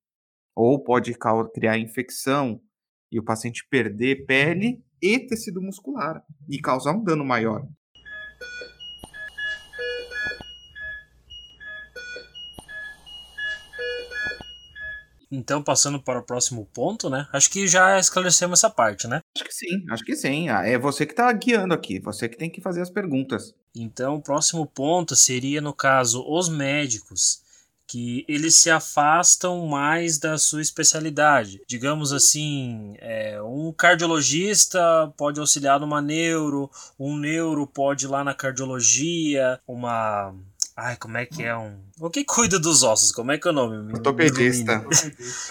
[0.54, 1.14] Ou pode
[1.52, 2.60] criar infecção
[3.10, 7.66] e o paciente perder pele e tecido muscular e causar um dano maior.
[15.30, 17.28] Então, passando para o próximo ponto, né?
[17.32, 19.20] Acho que já esclarecemos essa parte, né?
[19.36, 20.48] Acho que sim, acho que sim.
[20.48, 23.54] Ah, é você que está guiando aqui, você que tem que fazer as perguntas.
[23.74, 27.42] Então, o próximo ponto seria, no caso, os médicos
[27.90, 31.60] que eles se afastam mais da sua especialidade.
[31.66, 38.32] Digamos assim, é, um cardiologista pode auxiliar numa neuro, um neuro pode ir lá na
[38.32, 40.32] cardiologia, uma
[40.82, 41.78] Ai, como é que é um.
[42.00, 43.12] O que cuida dos ossos?
[43.12, 43.92] Como é que é o nome?
[43.92, 44.82] Ortopedista.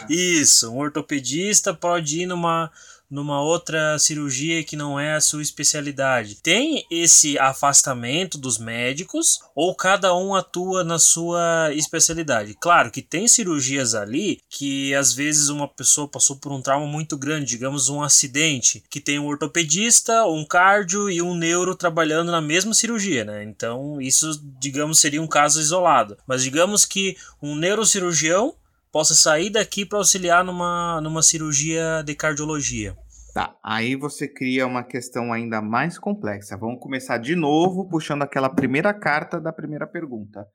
[0.10, 2.72] Isso, um ortopedista pode ir numa
[3.10, 6.36] numa outra cirurgia que não é a sua especialidade.
[6.42, 12.56] Tem esse afastamento dos médicos ou cada um atua na sua especialidade?
[12.60, 17.18] Claro que tem cirurgias ali que às vezes uma pessoa passou por um trauma muito
[17.18, 22.42] grande, digamos um acidente, que tem um ortopedista, um cardio e um neuro trabalhando na
[22.42, 23.44] mesma cirurgia, né?
[23.44, 26.18] Então isso, digamos, seria um caso isolado.
[26.28, 28.54] Mas digamos que um neurocirurgião
[28.92, 32.96] possa sair daqui para auxiliar numa, numa cirurgia de cardiologia.
[33.34, 36.58] Tá, aí você cria uma questão ainda mais complexa.
[36.58, 40.46] Vamos começar de novo puxando aquela primeira carta da primeira pergunta.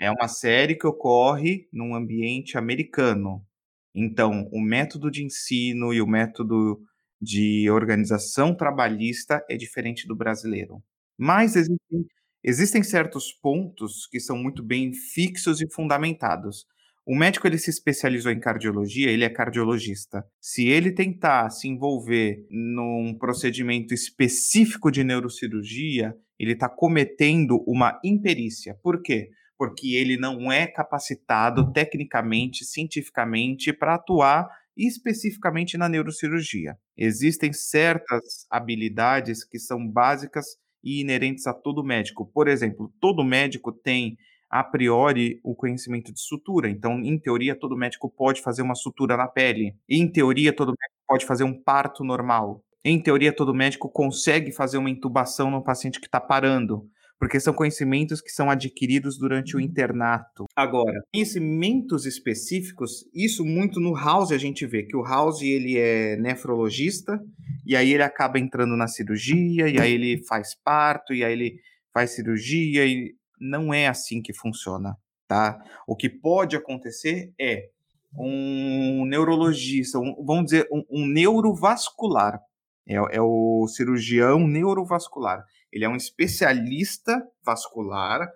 [0.00, 3.46] É uma série que ocorre num ambiente americano.
[3.94, 6.80] Então, o método de ensino e o método
[7.20, 10.82] de organização trabalhista é diferente do brasileiro.
[11.16, 12.06] Mas existem,
[12.42, 16.66] existem certos pontos que são muito bem fixos e fundamentados.
[17.04, 20.24] O médico ele se especializou em cardiologia, ele é cardiologista.
[20.40, 28.78] Se ele tentar se envolver num procedimento específico de neurocirurgia, ele está cometendo uma imperícia.
[28.82, 29.30] Por quê?
[29.58, 36.76] Porque ele não é capacitado tecnicamente, cientificamente, para atuar especificamente na neurocirurgia.
[36.96, 40.46] Existem certas habilidades que são básicas
[40.82, 42.30] e inerentes a todo médico.
[42.32, 44.16] Por exemplo, todo médico tem
[44.52, 46.68] a priori o conhecimento de sutura.
[46.68, 49.74] Então, em teoria, todo médico pode fazer uma sutura na pele.
[49.88, 52.62] Em teoria, todo médico pode fazer um parto normal.
[52.84, 56.86] Em teoria, todo médico consegue fazer uma intubação no paciente que está parando
[57.18, 59.64] porque são conhecimentos que são adquiridos durante o uhum.
[59.64, 60.46] internato.
[60.56, 66.16] Agora, conhecimentos específicos, isso muito no House a gente vê que o House ele é
[66.16, 67.20] nefrologista
[67.64, 71.60] e aí ele acaba entrando na cirurgia e aí ele faz parto e aí ele
[71.94, 75.58] faz cirurgia e não é assim que funciona, tá?
[75.86, 77.68] O que pode acontecer é
[78.16, 82.40] um neurologista, um, vamos dizer, um, um neurovascular,
[82.86, 88.28] é, é o cirurgião neurovascular ele é um especialista vascular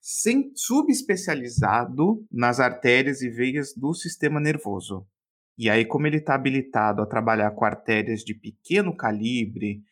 [0.00, 5.06] sem, subespecializado nas artérias e veias do sistema nervoso.
[5.58, 9.82] E aí, como ele está habilitado a trabalhar com artérias de pequeno calibre,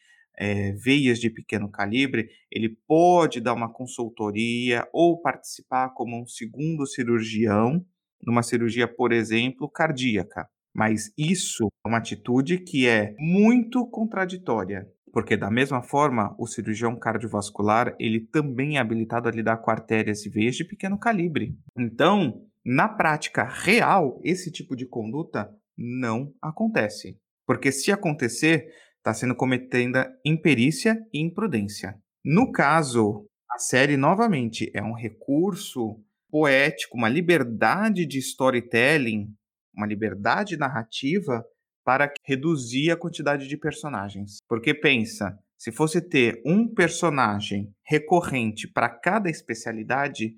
[0.42, 6.86] é, veias de pequeno calibre, ele pode dar uma consultoria ou participar como um segundo
[6.86, 7.84] cirurgião
[8.24, 10.48] numa cirurgia, por exemplo, cardíaca.
[10.74, 16.98] Mas isso é uma atitude que é muito contraditória porque da mesma forma, o cirurgião
[16.98, 21.54] cardiovascular, ele também é habilitado a lidar com artérias e veias de pequeno calibre.
[21.78, 27.18] Então, na prática real, esse tipo de conduta não acontece.
[27.46, 28.66] Porque se acontecer,
[29.02, 32.00] está sendo cometida imperícia e imprudência.
[32.24, 39.34] No caso, a série, novamente, é um recurso poético, uma liberdade de storytelling,
[39.76, 41.44] uma liberdade narrativa
[41.84, 44.38] para reduzir a quantidade de personagens.
[44.48, 50.36] Porque pensa, se fosse ter um personagem recorrente para cada especialidade,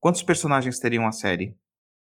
[0.00, 1.54] quantos personagens teriam a série?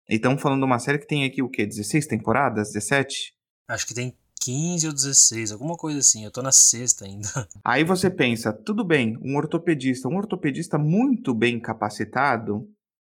[0.09, 1.67] E estamos falando de uma série que tem aqui o quê?
[1.67, 2.73] 16 temporadas?
[2.73, 3.35] 17?
[3.69, 6.25] Acho que tem 15 ou 16, alguma coisa assim.
[6.25, 7.29] Eu tô na sexta ainda.
[7.65, 12.69] Aí você pensa, tudo bem, um ortopedista, um ortopedista muito bem capacitado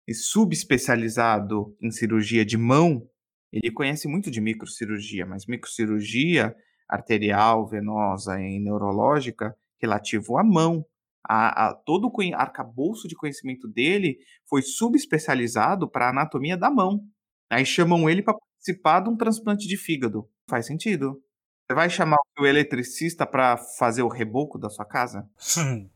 [0.06, 3.08] e subespecializado em cirurgia de mão,
[3.52, 6.54] ele conhece muito de microcirurgia, mas microcirurgia
[6.88, 10.84] arterial, venosa e neurológica relativo à mão.
[11.26, 17.00] A, a, todo o arcabouço de conhecimento dele foi subespecializado para a anatomia da mão.
[17.48, 20.28] Aí chamam ele para participar de um transplante de fígado.
[20.48, 21.22] Faz sentido.
[21.66, 25.26] Você vai chamar o eletricista para fazer o reboco da sua casa?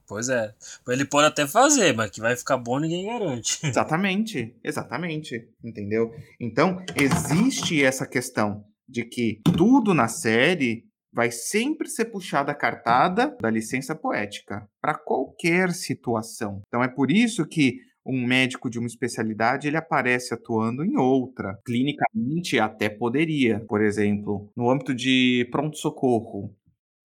[0.06, 0.54] pois é.
[0.88, 3.58] Ele pode até fazer, mas que vai ficar bom ninguém garante.
[3.66, 5.46] exatamente, exatamente.
[5.62, 6.10] Entendeu?
[6.40, 13.36] Então, existe essa questão de que tudo na série vai sempre ser puxada a cartada
[13.40, 16.62] da licença poética para qualquer situação.
[16.68, 21.58] Então é por isso que um médico de uma especialidade ele aparece atuando em outra.
[21.64, 26.54] Clinicamente até poderia, por exemplo, no âmbito de pronto-socorro.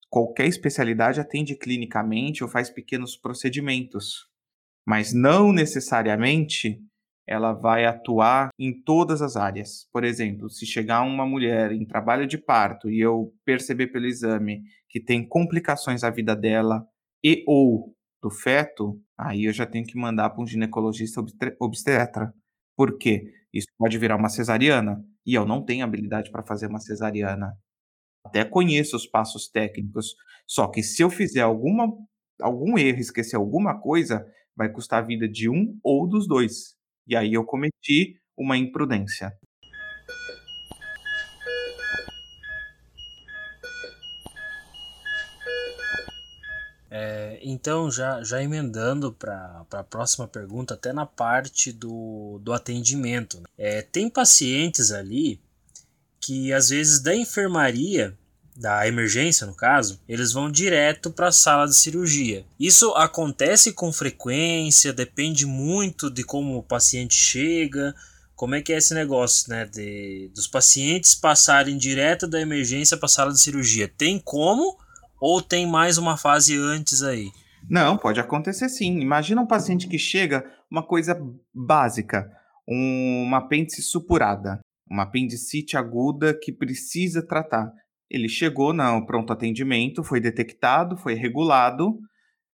[0.10, 4.28] Qualquer especialidade atende clinicamente ou faz pequenos procedimentos,
[4.86, 6.80] mas não necessariamente
[7.28, 9.88] ela vai atuar em todas as áreas.
[9.92, 14.64] Por exemplo, se chegar uma mulher em trabalho de parto e eu perceber pelo exame
[14.90, 16.86] que tem complicações à vida dela
[17.24, 21.22] e ou do feto, aí eu já tenho que mandar para um ginecologista
[21.60, 22.34] obstetra.
[22.76, 23.34] Por quê?
[23.54, 27.54] Isso pode virar uma cesariana e eu não tenho habilidade para fazer uma cesariana.
[28.26, 30.16] Até conheço os passos técnicos,
[30.48, 31.88] só que se eu fizer alguma,
[32.42, 36.76] algum erro, esquecer alguma coisa, vai custar a vida de um ou dos dois.
[37.06, 39.34] E aí eu cometi uma imprudência.
[46.96, 53.40] É, então, já, já emendando para a próxima pergunta, até na parte do, do atendimento.
[53.40, 53.46] Né?
[53.58, 55.42] É, tem pacientes ali
[56.22, 58.16] que, às vezes, da enfermaria,
[58.56, 62.46] da emergência no caso, eles vão direto para a sala de cirurgia.
[62.60, 67.96] Isso acontece com frequência, depende muito de como o paciente chega.
[68.36, 69.66] Como é que é esse negócio, né?
[69.66, 73.88] De, dos pacientes passarem direto da emergência para a sala de cirurgia?
[73.88, 74.78] Tem como
[75.26, 77.32] ou tem mais uma fase antes aí?
[77.70, 79.00] Não, pode acontecer sim.
[79.00, 81.18] Imagina um paciente que chega, uma coisa
[81.54, 82.30] básica,
[82.68, 87.72] um, uma apêndice supurada, uma apendicite aguda que precisa tratar.
[88.10, 91.98] Ele chegou no pronto atendimento, foi detectado, foi regulado,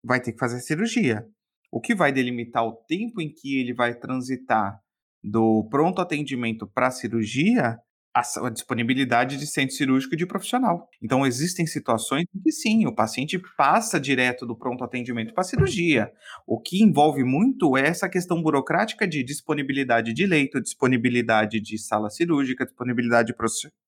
[0.04, 1.24] vai ter que fazer cirurgia.
[1.70, 4.76] O que vai delimitar o tempo em que ele vai transitar
[5.22, 7.78] do pronto atendimento para a cirurgia
[8.16, 10.88] a, disponibilidade de centro cirúrgico e de profissional.
[11.02, 15.44] Então, existem situações em que sim, o paciente passa direto do pronto atendimento para a
[15.44, 16.10] cirurgia.
[16.46, 22.08] O que envolve muito é essa questão burocrática de disponibilidade de leito, disponibilidade de sala
[22.08, 23.34] cirúrgica, disponibilidade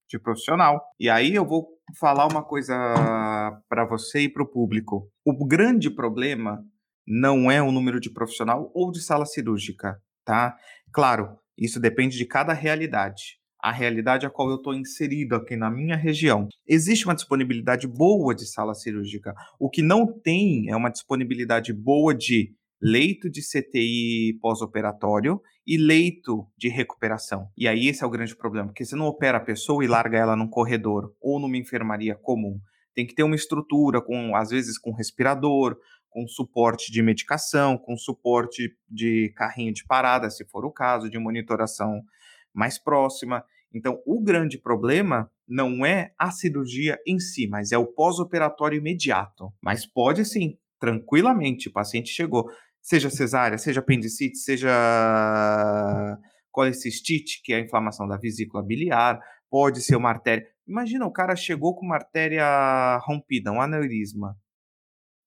[0.09, 0.85] de profissional.
[1.01, 1.67] E aí eu vou
[1.99, 2.75] falar uma coisa
[3.67, 5.11] para você e para o público.
[5.25, 6.63] O grande problema
[7.07, 10.55] não é o número de profissional ou de sala cirúrgica, tá?
[10.93, 13.39] Claro, isso depende de cada realidade.
[13.61, 16.49] A realidade a qual eu estou inserido aqui na minha região.
[16.67, 19.35] Existe uma disponibilidade boa de sala cirúrgica.
[19.59, 26.47] O que não tem é uma disponibilidade boa de leito de CTI pós-operatório e leito
[26.57, 27.49] de recuperação.
[27.57, 30.17] E aí esse é o grande problema, porque você não opera a pessoa e larga
[30.17, 32.59] ela num corredor ou numa enfermaria comum.
[32.95, 35.77] Tem que ter uma estrutura com, às vezes, com respirador,
[36.09, 41.19] com suporte de medicação, com suporte de carrinho de parada, se for o caso, de
[41.19, 42.03] monitoração
[42.55, 43.45] mais próxima.
[43.73, 49.53] Então, o grande problema não é a cirurgia em si, mas é o pós-operatório imediato.
[49.63, 52.49] Mas pode sim, tranquilamente, o paciente chegou
[52.81, 54.71] seja cesárea, seja apendicite, seja
[56.51, 59.21] colecistite, que é a inflamação da vesícula biliar,
[59.51, 60.47] pode ser uma artéria.
[60.67, 64.37] Imagina, o cara chegou com uma artéria rompida, um aneurisma.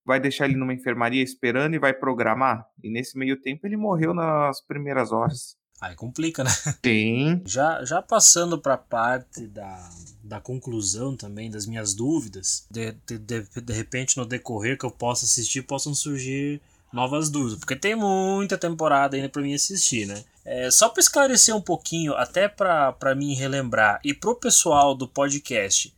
[0.04, 2.66] Vai deixar ele numa enfermaria esperando e vai programar?
[2.84, 5.56] E nesse meio tempo ele morreu nas primeiras horas.
[5.82, 6.52] Aí complica, né?
[6.86, 7.42] Sim.
[7.44, 9.90] Já, já passando para a parte da,
[10.24, 14.92] da conclusão também das minhas dúvidas, de, de, de, de repente no decorrer que eu
[14.92, 16.62] possa assistir, possam surgir
[16.94, 20.24] novas dúvidas, porque tem muita temporada ainda para mim assistir, né?
[20.44, 25.94] É, só para esclarecer um pouquinho, até para mim relembrar, e pro pessoal do podcast,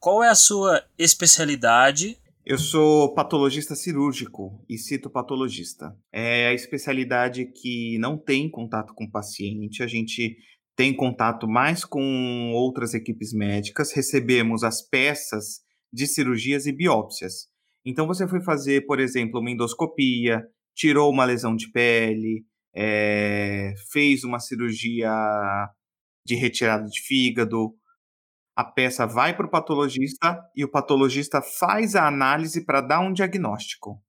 [0.00, 2.16] qual é a sua especialidade?
[2.50, 5.94] Eu sou patologista cirúrgico e citopatologista.
[6.10, 10.34] É a especialidade que não tem contato com o paciente, a gente
[10.74, 15.60] tem contato mais com outras equipes médicas, recebemos as peças
[15.92, 17.48] de cirurgias e biópsias.
[17.84, 20.42] Então você foi fazer, por exemplo, uma endoscopia,
[20.74, 25.10] tirou uma lesão de pele, é, fez uma cirurgia
[26.24, 27.74] de retirada de fígado,
[28.58, 33.12] a peça vai para o patologista e o patologista faz a análise para dar um
[33.12, 34.02] diagnóstico.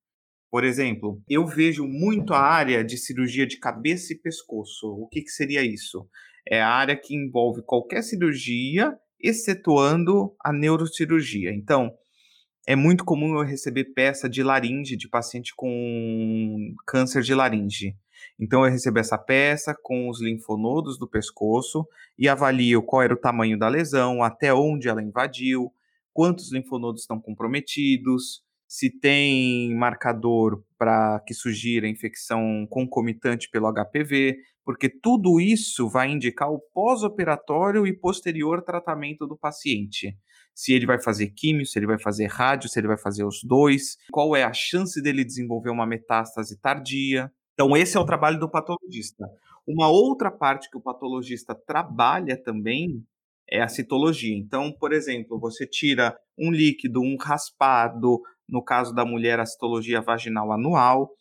[0.50, 4.88] Por exemplo, eu vejo muito a área de cirurgia de cabeça e pescoço.
[4.88, 6.10] O que, que seria isso?
[6.50, 8.92] É a área que envolve qualquer cirurgia,
[9.22, 11.52] excetuando a neurocirurgia.
[11.54, 11.92] Então,
[12.68, 17.96] é muito comum eu receber peça de laringe de paciente com câncer de laringe.
[18.40, 21.86] Então eu recebo essa peça com os linfonodos do pescoço
[22.18, 25.72] e avalio qual era o tamanho da lesão, até onde ela invadiu,
[26.14, 34.88] quantos linfonodos estão comprometidos, se tem marcador para que sugira infecção concomitante pelo HPV, porque
[34.88, 40.16] tudo isso vai indicar o pós-operatório e posterior tratamento do paciente
[40.60, 43.42] se ele vai fazer químio, se ele vai fazer rádio, se ele vai fazer os
[43.46, 47.32] dois, qual é a chance dele desenvolver uma metástase tardia.
[47.60, 49.30] Então, esse é o trabalho do patologista.
[49.68, 53.04] Uma outra parte que o patologista trabalha também
[53.52, 54.34] é a citologia.
[54.34, 60.00] Então, por exemplo, você tira um líquido, um raspado, no caso da mulher, a citologia
[60.00, 61.12] vaginal anual,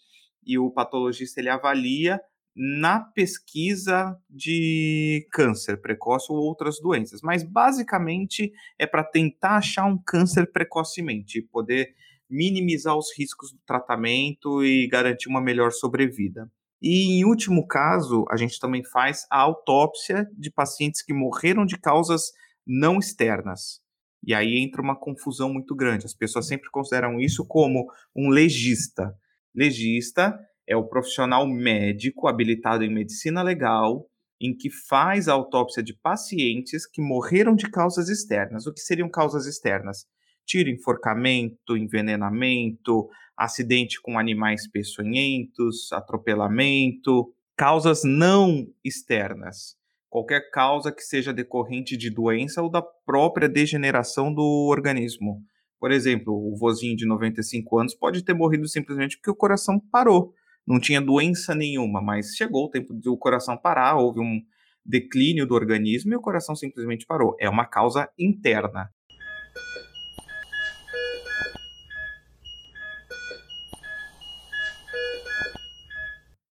[0.46, 2.20] e o patologista ele avalia
[2.54, 9.98] na pesquisa de câncer precoce ou outras doenças, mas basicamente é para tentar achar um
[10.06, 11.96] câncer precocemente, poder
[12.28, 16.50] minimizar os riscos do tratamento e garantir uma melhor sobrevida.
[16.80, 21.76] E em último caso, a gente também faz a autópsia de pacientes que morreram de
[21.78, 22.32] causas
[22.66, 23.80] não externas.
[24.24, 26.06] E aí entra uma confusão muito grande.
[26.06, 29.14] As pessoas sempre consideram isso como um legista.
[29.54, 34.06] Legista é o profissional médico habilitado em medicina legal
[34.40, 38.66] em que faz a autópsia de pacientes que morreram de causas externas.
[38.66, 40.06] O que seriam causas externas?
[40.48, 49.76] Tiro, enforcamento, envenenamento, acidente com animais peçonhentos, atropelamento, causas não externas.
[50.08, 55.42] Qualquer causa que seja decorrente de doença ou da própria degeneração do organismo.
[55.78, 60.34] Por exemplo, o vozinho de 95 anos pode ter morrido simplesmente porque o coração parou
[60.68, 64.42] não tinha doença nenhuma, mas chegou o tempo do coração parar, houve um
[64.84, 67.34] declínio do organismo e o coração simplesmente parou.
[67.40, 68.90] É uma causa interna.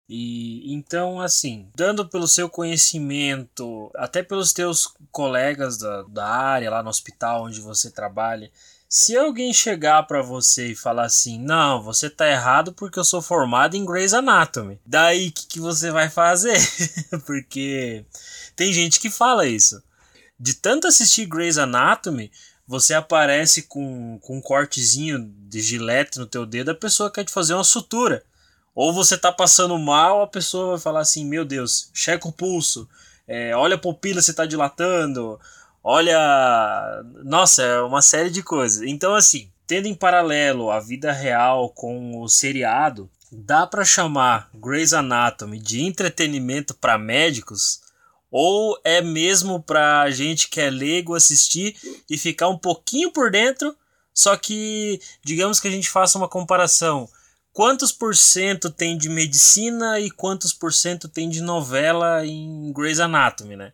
[0.08, 6.84] E então, assim, dando pelo seu conhecimento, até pelos teus colegas da, da área lá
[6.84, 8.52] no hospital onde você trabalha,
[8.88, 13.22] se alguém chegar para você e falar assim, não, você tá errado porque eu sou
[13.22, 16.58] formado em Grey's Anatomy, daí o que, que você vai fazer?
[17.26, 18.06] porque
[18.56, 19.82] tem gente que fala isso.
[20.40, 22.32] De tanto assistir Grey's Anatomy,
[22.68, 27.32] você aparece com, com um cortezinho de gilete no teu dedo, a pessoa quer te
[27.32, 28.24] fazer uma sutura.
[28.76, 32.88] Ou você tá passando mal, a pessoa vai falar assim, meu Deus, checa o pulso,
[33.28, 35.40] é, olha a pupila se tá dilatando,
[35.88, 38.82] Olha, nossa, é uma série de coisas.
[38.82, 44.94] Então, assim, tendo em paralelo a vida real com o seriado, dá para chamar Grey's
[44.94, 47.82] Anatomy de entretenimento para médicos?
[48.32, 51.76] Ou é mesmo pra gente que é leigo assistir
[52.10, 53.76] e ficar um pouquinho por dentro?
[54.12, 57.08] Só que, digamos que a gente faça uma comparação.
[57.56, 63.00] Quantos por cento tem de medicina e quantos por cento tem de novela em Grey's
[63.00, 63.72] Anatomy, né?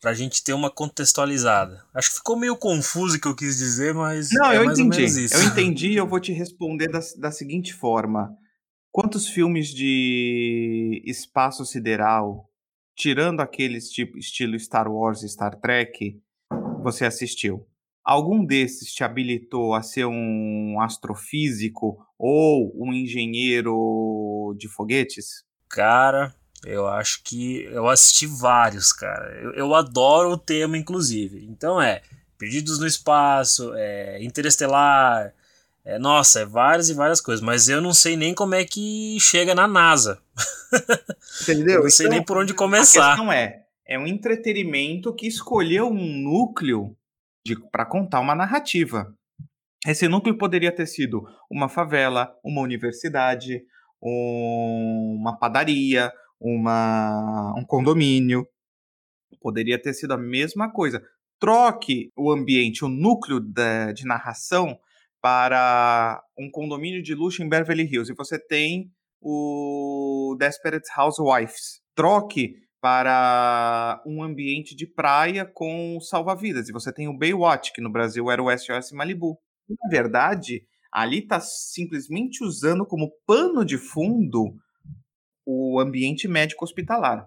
[0.00, 1.84] Pra gente ter uma contextualizada.
[1.92, 4.28] Acho que ficou meio confuso o que eu quis dizer, mas.
[4.30, 5.26] Não, é eu entendi.
[5.32, 8.38] Eu entendi e eu vou te responder da, da seguinte forma:
[8.92, 12.48] Quantos filmes de espaço sideral,
[12.94, 16.22] tirando aqueles tipo estilo Star Wars e Star Trek,
[16.84, 17.66] você assistiu?
[18.04, 25.42] Algum desses te habilitou a ser um astrofísico ou um engenheiro de foguetes?
[25.70, 26.34] Cara,
[26.66, 29.34] eu acho que eu assisti vários, cara.
[29.40, 31.46] Eu, eu adoro o tema, inclusive.
[31.46, 32.02] Então é
[32.36, 35.32] Perdidos no Espaço, é Interestelar,
[35.82, 37.42] é, nossa, é várias e várias coisas.
[37.42, 40.20] Mas eu não sei nem como é que chega na NASA.
[41.42, 41.76] Entendeu?
[41.76, 43.06] eu não sei então, nem por onde começar.
[43.06, 46.94] A questão é, é um entretenimento que escolheu um núcleo
[47.70, 49.14] para contar uma narrativa.
[49.86, 53.62] Esse núcleo poderia ter sido uma favela, uma universidade,
[54.02, 58.46] um, uma padaria, uma, um condomínio.
[59.40, 61.02] Poderia ter sido a mesma coisa.
[61.38, 64.78] Troque o ambiente, o núcleo de, de narração
[65.20, 68.90] para um condomínio de luxo em Beverly Hills e você tem
[69.20, 71.82] o Desperate Housewives.
[71.94, 76.68] Troque para um ambiente de praia com salva-vidas.
[76.68, 79.38] E você tem o Baywatch, que no Brasil era o SOS Malibu.
[79.66, 84.54] Na verdade, ali está simplesmente usando como pano de fundo
[85.46, 87.26] o ambiente médico hospitalar.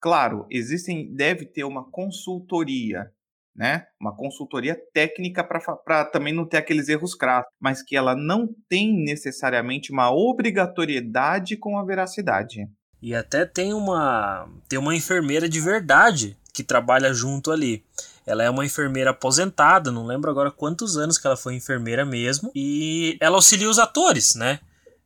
[0.00, 3.04] Claro, existem, deve ter uma consultoria,
[3.54, 3.84] né?
[4.00, 8.96] Uma consultoria técnica para também não ter aqueles erros crassos, mas que ela não tem
[9.04, 12.66] necessariamente uma obrigatoriedade com a veracidade.
[13.06, 17.84] E até tem uma tem uma enfermeira de verdade que trabalha junto ali.
[18.26, 22.50] Ela é uma enfermeira aposentada, não lembro agora quantos anos que ela foi enfermeira mesmo,
[22.52, 24.58] e ela auxilia os atores, né?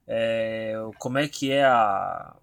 [0.09, 2.35] É, como é que é a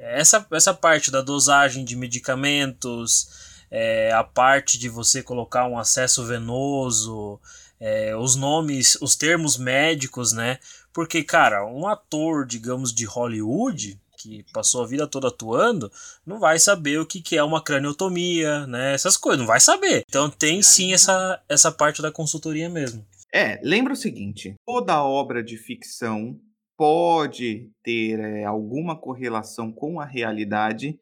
[0.00, 3.30] essa, essa parte da dosagem de medicamentos,
[3.70, 7.40] é, a parte de você colocar um acesso venoso,
[7.80, 10.58] é, os nomes, os termos médicos, né?
[10.92, 15.90] Porque, cara, um ator, digamos, de Hollywood, que passou a vida toda atuando,
[16.26, 18.94] não vai saber o que, que é uma craniotomia, né?
[18.94, 20.04] Essas coisas, não vai saber.
[20.08, 23.06] Então tem sim essa, essa parte da consultoria mesmo.
[23.32, 26.38] É, lembra o seguinte: toda obra de ficção
[26.76, 30.98] pode ter é, alguma correlação com a realidade,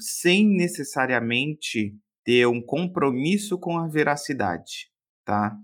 [0.00, 1.94] sem necessariamente
[2.24, 4.90] ter um compromisso com a veracidade,
[5.24, 5.56] tá?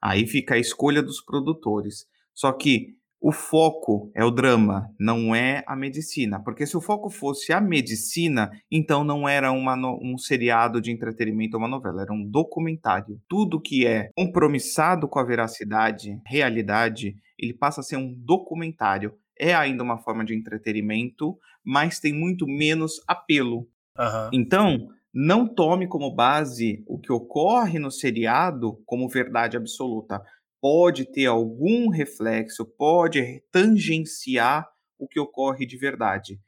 [0.00, 2.06] Aí fica a escolha dos produtores.
[2.34, 2.94] Só que
[3.24, 6.38] o foco é o drama, não é a medicina.
[6.44, 11.56] Porque se o foco fosse a medicina, então não era uma, um seriado de entretenimento
[11.56, 13.18] ou uma novela, era um documentário.
[13.26, 19.14] Tudo que é compromissado com a veracidade, realidade, ele passa a ser um documentário.
[19.40, 23.66] É ainda uma forma de entretenimento, mas tem muito menos apelo.
[23.98, 24.30] Uhum.
[24.34, 30.20] Então, não tome como base o que ocorre no seriado como verdade absoluta
[30.64, 34.66] pode ter algum reflexo, pode tangenciar
[34.98, 36.40] o que ocorre de verdade.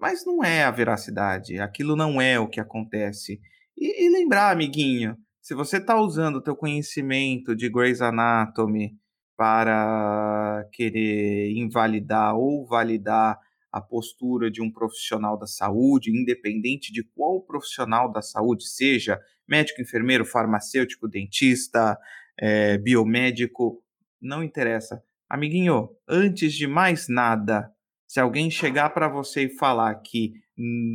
[0.00, 3.38] Mas não é a veracidade, aquilo não é o que acontece.
[3.78, 8.98] E, e lembrar, amiguinho, se você está usando o teu conhecimento de Grey's Anatomy
[9.36, 13.38] para querer invalidar ou validar
[13.70, 19.80] a postura de um profissional da saúde, independente de qual profissional da saúde seja, médico,
[19.80, 21.96] enfermeiro, farmacêutico, dentista,
[22.38, 23.82] é, biomédico,
[24.20, 25.02] não interessa.
[25.28, 27.72] Amiguinho, antes de mais nada,
[28.06, 30.34] se alguém chegar para você e falar que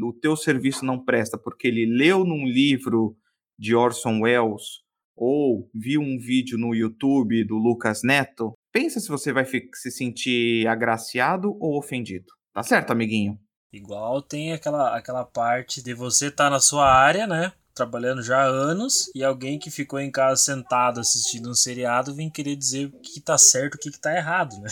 [0.04, 3.16] o teu serviço não presta porque ele leu num livro
[3.60, 4.82] de Orson Welles
[5.16, 10.66] ou viu um vídeo no YouTube do Lucas Neto, pensa se você vai se sentir
[10.68, 12.26] agraciado ou ofendido.
[12.54, 13.40] Tá certo, amiguinho?
[13.72, 17.54] Igual tem aquela, aquela parte de você estar tá na sua área, né?
[17.74, 22.30] Trabalhando já há anos e alguém que ficou em casa sentado assistindo um seriado vem
[22.30, 24.70] querer dizer o que tá certo e o que tá errado, né?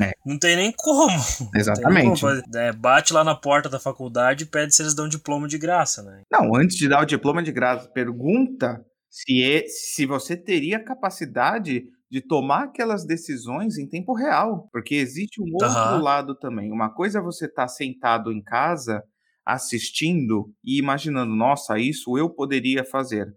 [0.00, 0.12] É.
[0.26, 1.16] Não tem nem como.
[1.54, 2.20] Exatamente.
[2.20, 5.56] Como é, bate lá na porta da faculdade e pede se eles dão diploma de
[5.56, 6.22] graça, né?
[6.30, 11.84] Não, antes de dar o diploma de graça, pergunta se, é, se você teria capacidade
[12.10, 14.68] de tomar aquelas decisões em tempo real.
[14.72, 16.02] Porque existe um outro uhum.
[16.02, 16.72] lado também.
[16.72, 19.02] Uma coisa é você estar tá sentado em casa
[19.44, 23.34] assistindo e imaginando, nossa, isso eu poderia fazer.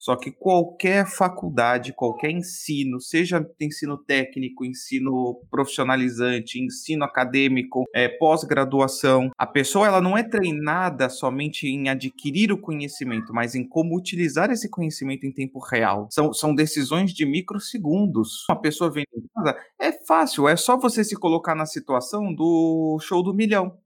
[0.00, 9.30] Só que qualquer faculdade, qualquer ensino, seja ensino técnico, ensino profissionalizante, ensino acadêmico, é, pós-graduação,
[9.36, 14.50] a pessoa ela não é treinada somente em adquirir o conhecimento, mas em como utilizar
[14.50, 16.08] esse conhecimento em tempo real.
[16.10, 18.46] São, são decisões de microsegundos.
[18.48, 22.98] Uma pessoa vem em casa, é fácil, é só você se colocar na situação do
[23.02, 23.76] show do milhão.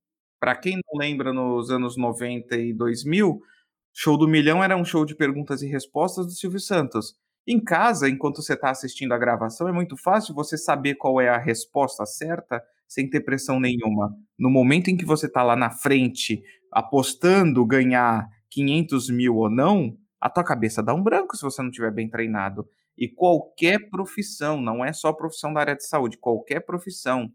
[0.44, 3.40] Para quem não lembra, nos anos 90 e 2000,
[3.94, 7.14] Show do Milhão era um show de perguntas e respostas do Silvio Santos.
[7.46, 11.30] Em casa, enquanto você está assistindo a gravação, é muito fácil você saber qual é
[11.30, 14.14] a resposta certa sem ter pressão nenhuma.
[14.38, 19.96] No momento em que você está lá na frente, apostando ganhar 500 mil ou não,
[20.20, 22.68] a tua cabeça dá um branco se você não estiver bem treinado.
[22.98, 27.32] E qualquer profissão, não é só profissão da área de saúde, qualquer profissão,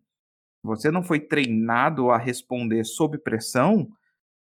[0.64, 3.90] você não foi treinado a responder sob pressão,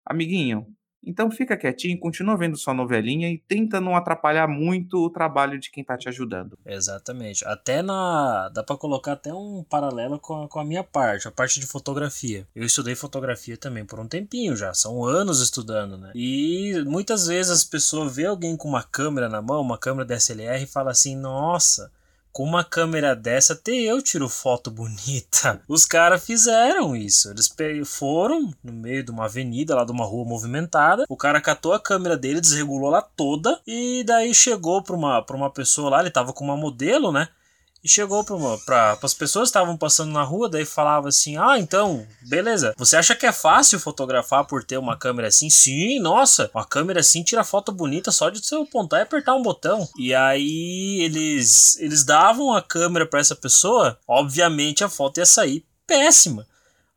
[0.05, 0.67] amiguinho,
[1.05, 5.69] então fica quietinho, continua vendo sua novelinha e tenta não atrapalhar muito o trabalho de
[5.69, 6.57] quem tá te ajudando.
[6.65, 7.45] Exatamente.
[7.45, 8.49] Até na.
[8.49, 11.67] dá para colocar até um paralelo com a, com a minha parte, a parte de
[11.67, 12.47] fotografia.
[12.55, 16.11] Eu estudei fotografia também por um tempinho já, são anos estudando, né?
[16.15, 20.63] E muitas vezes as pessoas vê alguém com uma câmera na mão, uma câmera DSLR
[20.63, 21.91] e fala assim: "Nossa,
[22.33, 25.61] com uma câmera dessa, até eu tiro foto bonita.
[25.69, 27.29] Os caras fizeram isso.
[27.29, 27.53] Eles
[27.85, 31.05] foram no meio de uma avenida, lá de uma rua movimentada.
[31.07, 33.61] O cara catou a câmera dele, desregulou lá toda.
[33.67, 37.29] E daí chegou pra uma, pra uma pessoa lá, ele tava com uma modelo, né?
[37.83, 38.23] E chegou
[38.65, 42.73] para as pessoas que estavam passando na rua, daí falava assim: Ah, então, beleza.
[42.77, 45.49] Você acha que é fácil fotografar por ter uma câmera assim?
[45.49, 49.41] Sim, nossa, uma câmera assim tira foto bonita só de você apontar e apertar um
[49.41, 49.87] botão.
[49.97, 55.65] E aí eles, eles davam a câmera para essa pessoa, obviamente a foto ia sair
[55.85, 56.47] péssima.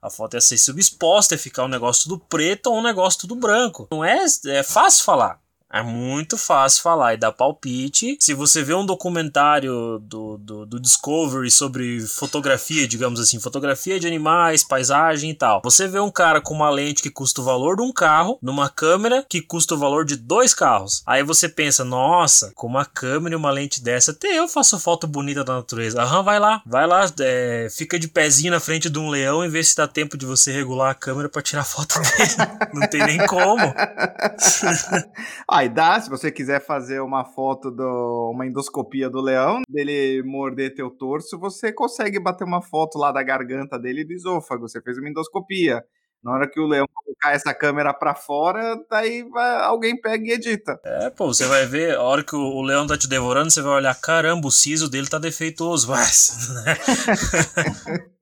[0.01, 3.35] A foto ia ser subexposta, ia ficar um negócio tudo preto ou um negócio tudo
[3.35, 3.89] branco.
[3.91, 5.41] Não é, é fácil falar.
[5.73, 8.17] É muito fácil falar e dar palpite.
[8.21, 14.07] Se você vê um documentário do, do, do, Discovery sobre fotografia, digamos assim, fotografia de
[14.07, 17.77] animais, paisagem e tal, você vê um cara com uma lente que custa o valor
[17.77, 21.03] de um carro, numa câmera que custa o valor de dois carros.
[21.05, 25.07] Aí você pensa, nossa, com uma câmera e uma lente dessa, até eu faço foto
[25.07, 26.01] bonita da natureza.
[26.01, 29.49] Aham, vai lá, vai lá, é, fica de pezinho na frente de um leão e
[29.49, 32.71] vê se dá tempo de você regular a câmera para tirar foto dele.
[32.73, 33.57] Não tem nem como.
[35.57, 40.75] Aí dá, se você quiser fazer uma foto do uma endoscopia do leão, dele morder
[40.75, 44.69] teu torso, você consegue bater uma foto lá da garganta dele e do esôfago.
[44.69, 45.83] Você fez uma endoscopia.
[46.23, 50.33] Na hora que o leão colocar essa câmera para fora, daí vai, alguém pega e
[50.33, 50.79] edita.
[50.85, 53.73] É, pô, você vai ver, a hora que o, leão tá te devorando, você vai
[53.73, 56.51] olhar, caramba, o siso dele tá defeituoso, mas.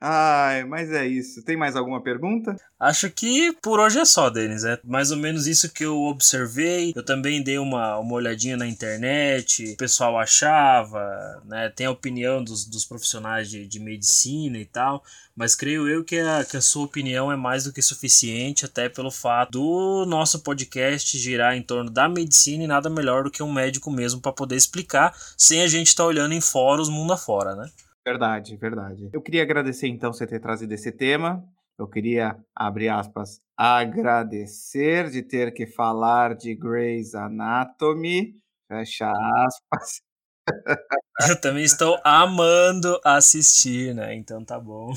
[0.00, 1.42] Ai, mas é isso.
[1.42, 2.56] Tem mais alguma pergunta?
[2.78, 4.64] Acho que por hoje é só, Denis.
[4.64, 6.92] É mais ou menos isso que eu observei.
[6.94, 9.72] Eu também dei uma, uma olhadinha na internet.
[9.72, 11.70] O pessoal achava, né?
[11.74, 15.02] Tem a opinião dos, dos profissionais de, de medicina e tal.
[15.36, 18.88] Mas creio eu que a, que a sua opinião é mais do que suficiente, até
[18.88, 23.42] pelo fato do nosso podcast girar em torno da medicina e nada melhor do que
[23.42, 27.12] um médico mesmo para poder explicar, sem a gente estar tá olhando em fóruns mundo
[27.12, 27.70] afora, né?
[28.06, 29.08] Verdade, verdade.
[29.12, 31.42] Eu queria agradecer então você ter trazido esse tema.
[31.78, 38.34] Eu queria, abre aspas, agradecer de ter que falar de Grey's Anatomy,
[38.68, 40.02] fecha aspas.
[41.28, 44.14] Eu também estou amando assistir, né?
[44.14, 44.92] Então tá bom.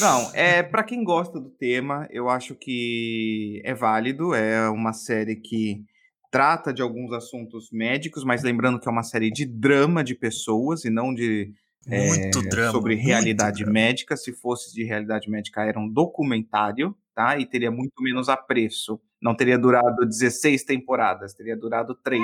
[0.00, 4.34] Não, é para quem gosta do tema, eu acho que é válido.
[4.34, 5.84] É uma série que
[6.30, 10.84] trata de alguns assuntos médicos, mas lembrando que é uma série de drama de pessoas
[10.84, 11.52] e não de
[11.86, 12.72] muito é, drama.
[12.72, 14.16] Sobre realidade médica.
[14.16, 17.38] Se fosse de realidade médica, era um documentário, tá?
[17.38, 19.00] E teria muito menos apreço.
[19.20, 22.22] Não teria durado 16 temporadas, teria durado 3.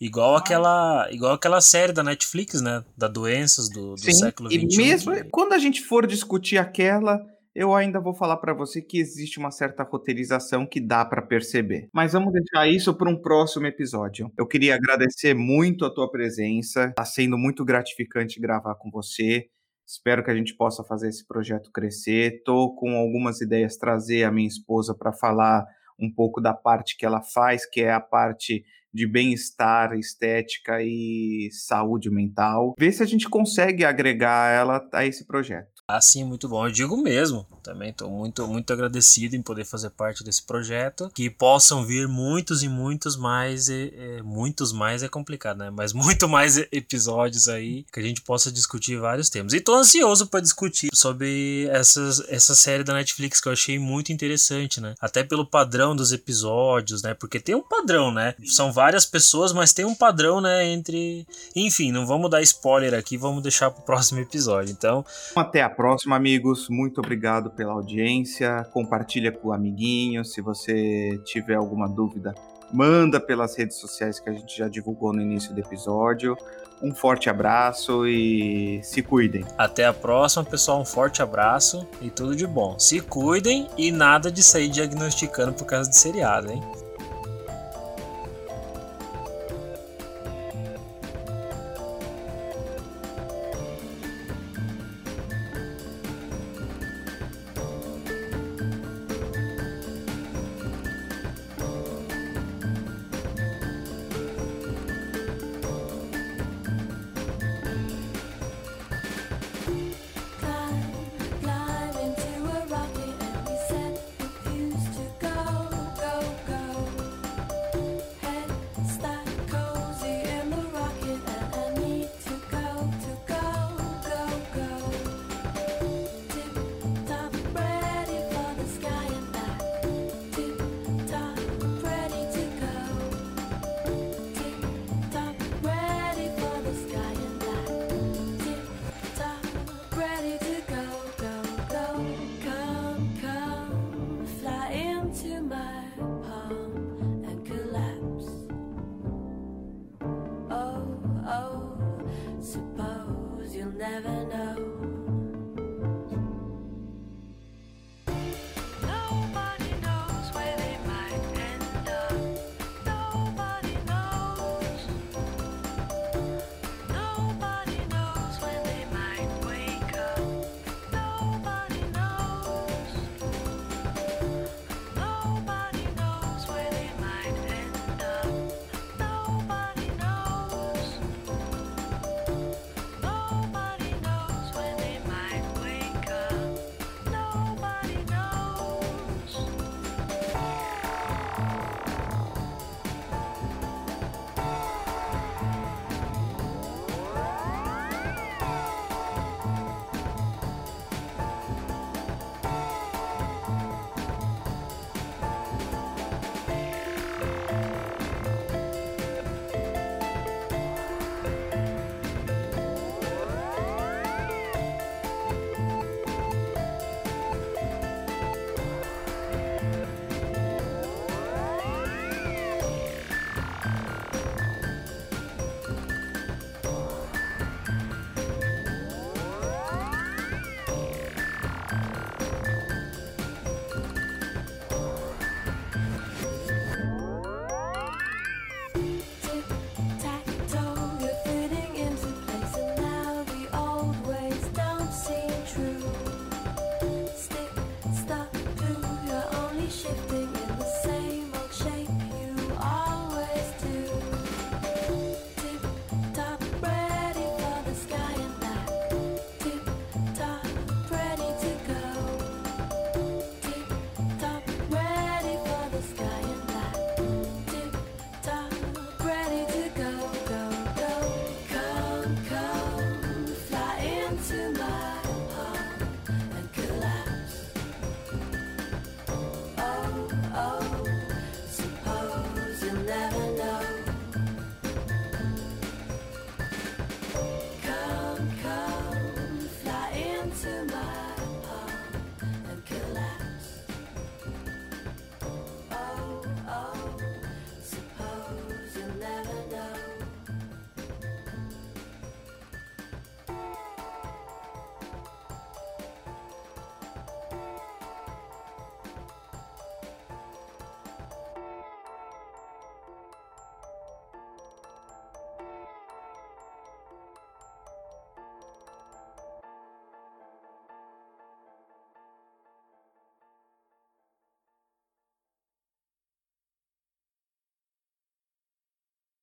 [0.00, 2.82] Igual aquela, igual aquela série da Netflix, né?
[2.96, 4.64] Da doenças do, do Sim, século XXI.
[4.64, 5.24] E mesmo que...
[5.24, 7.20] quando a gente for discutir aquela,
[7.54, 11.88] eu ainda vou falar para você que existe uma certa roteirização que dá para perceber.
[11.92, 14.30] Mas vamos deixar isso para um próximo episódio.
[14.38, 16.86] Eu queria agradecer muito a tua presença.
[16.88, 19.46] Está sendo muito gratificante gravar com você.
[19.86, 22.42] Espero que a gente possa fazer esse projeto crescer.
[22.44, 25.66] Tô com algumas ideias trazer a minha esposa para falar
[25.98, 31.48] um pouco da parte que ela faz, que é a parte de bem-estar, estética e
[31.52, 32.74] saúde mental.
[32.78, 35.79] Ver se a gente consegue agregar ela a esse projeto.
[35.96, 36.64] Ah, sim, muito bom.
[36.66, 37.44] Eu digo mesmo.
[37.64, 41.10] Também estou muito, muito agradecido em poder fazer parte desse projeto.
[41.12, 43.68] Que possam vir muitos e muitos mais.
[43.68, 45.70] E, e, muitos mais é complicado, né?
[45.70, 49.52] Mas muito mais episódios aí que a gente possa discutir vários temas.
[49.52, 54.12] E tô ansioso para discutir sobre essas, essa série da Netflix que eu achei muito
[54.12, 54.94] interessante, né?
[55.00, 57.14] Até pelo padrão dos episódios, né?
[57.14, 58.34] Porque tem um padrão, né?
[58.44, 60.66] São várias pessoas, mas tem um padrão, né?
[60.66, 61.26] Entre.
[61.56, 64.70] Enfim, não vamos dar spoiler aqui, vamos deixar pro próximo episódio.
[64.70, 65.04] Então.
[65.34, 66.68] Até a próxima, amigos.
[66.68, 68.66] Muito obrigado pela audiência.
[68.70, 70.22] Compartilha com o amiguinho.
[70.26, 72.34] Se você tiver alguma dúvida,
[72.70, 76.36] manda pelas redes sociais que a gente já divulgou no início do episódio.
[76.82, 79.42] Um forte abraço e se cuidem.
[79.56, 80.82] Até a próxima, pessoal.
[80.82, 82.78] Um forte abraço e tudo de bom.
[82.78, 86.60] Se cuidem e nada de sair diagnosticando por causa de seriado, hein?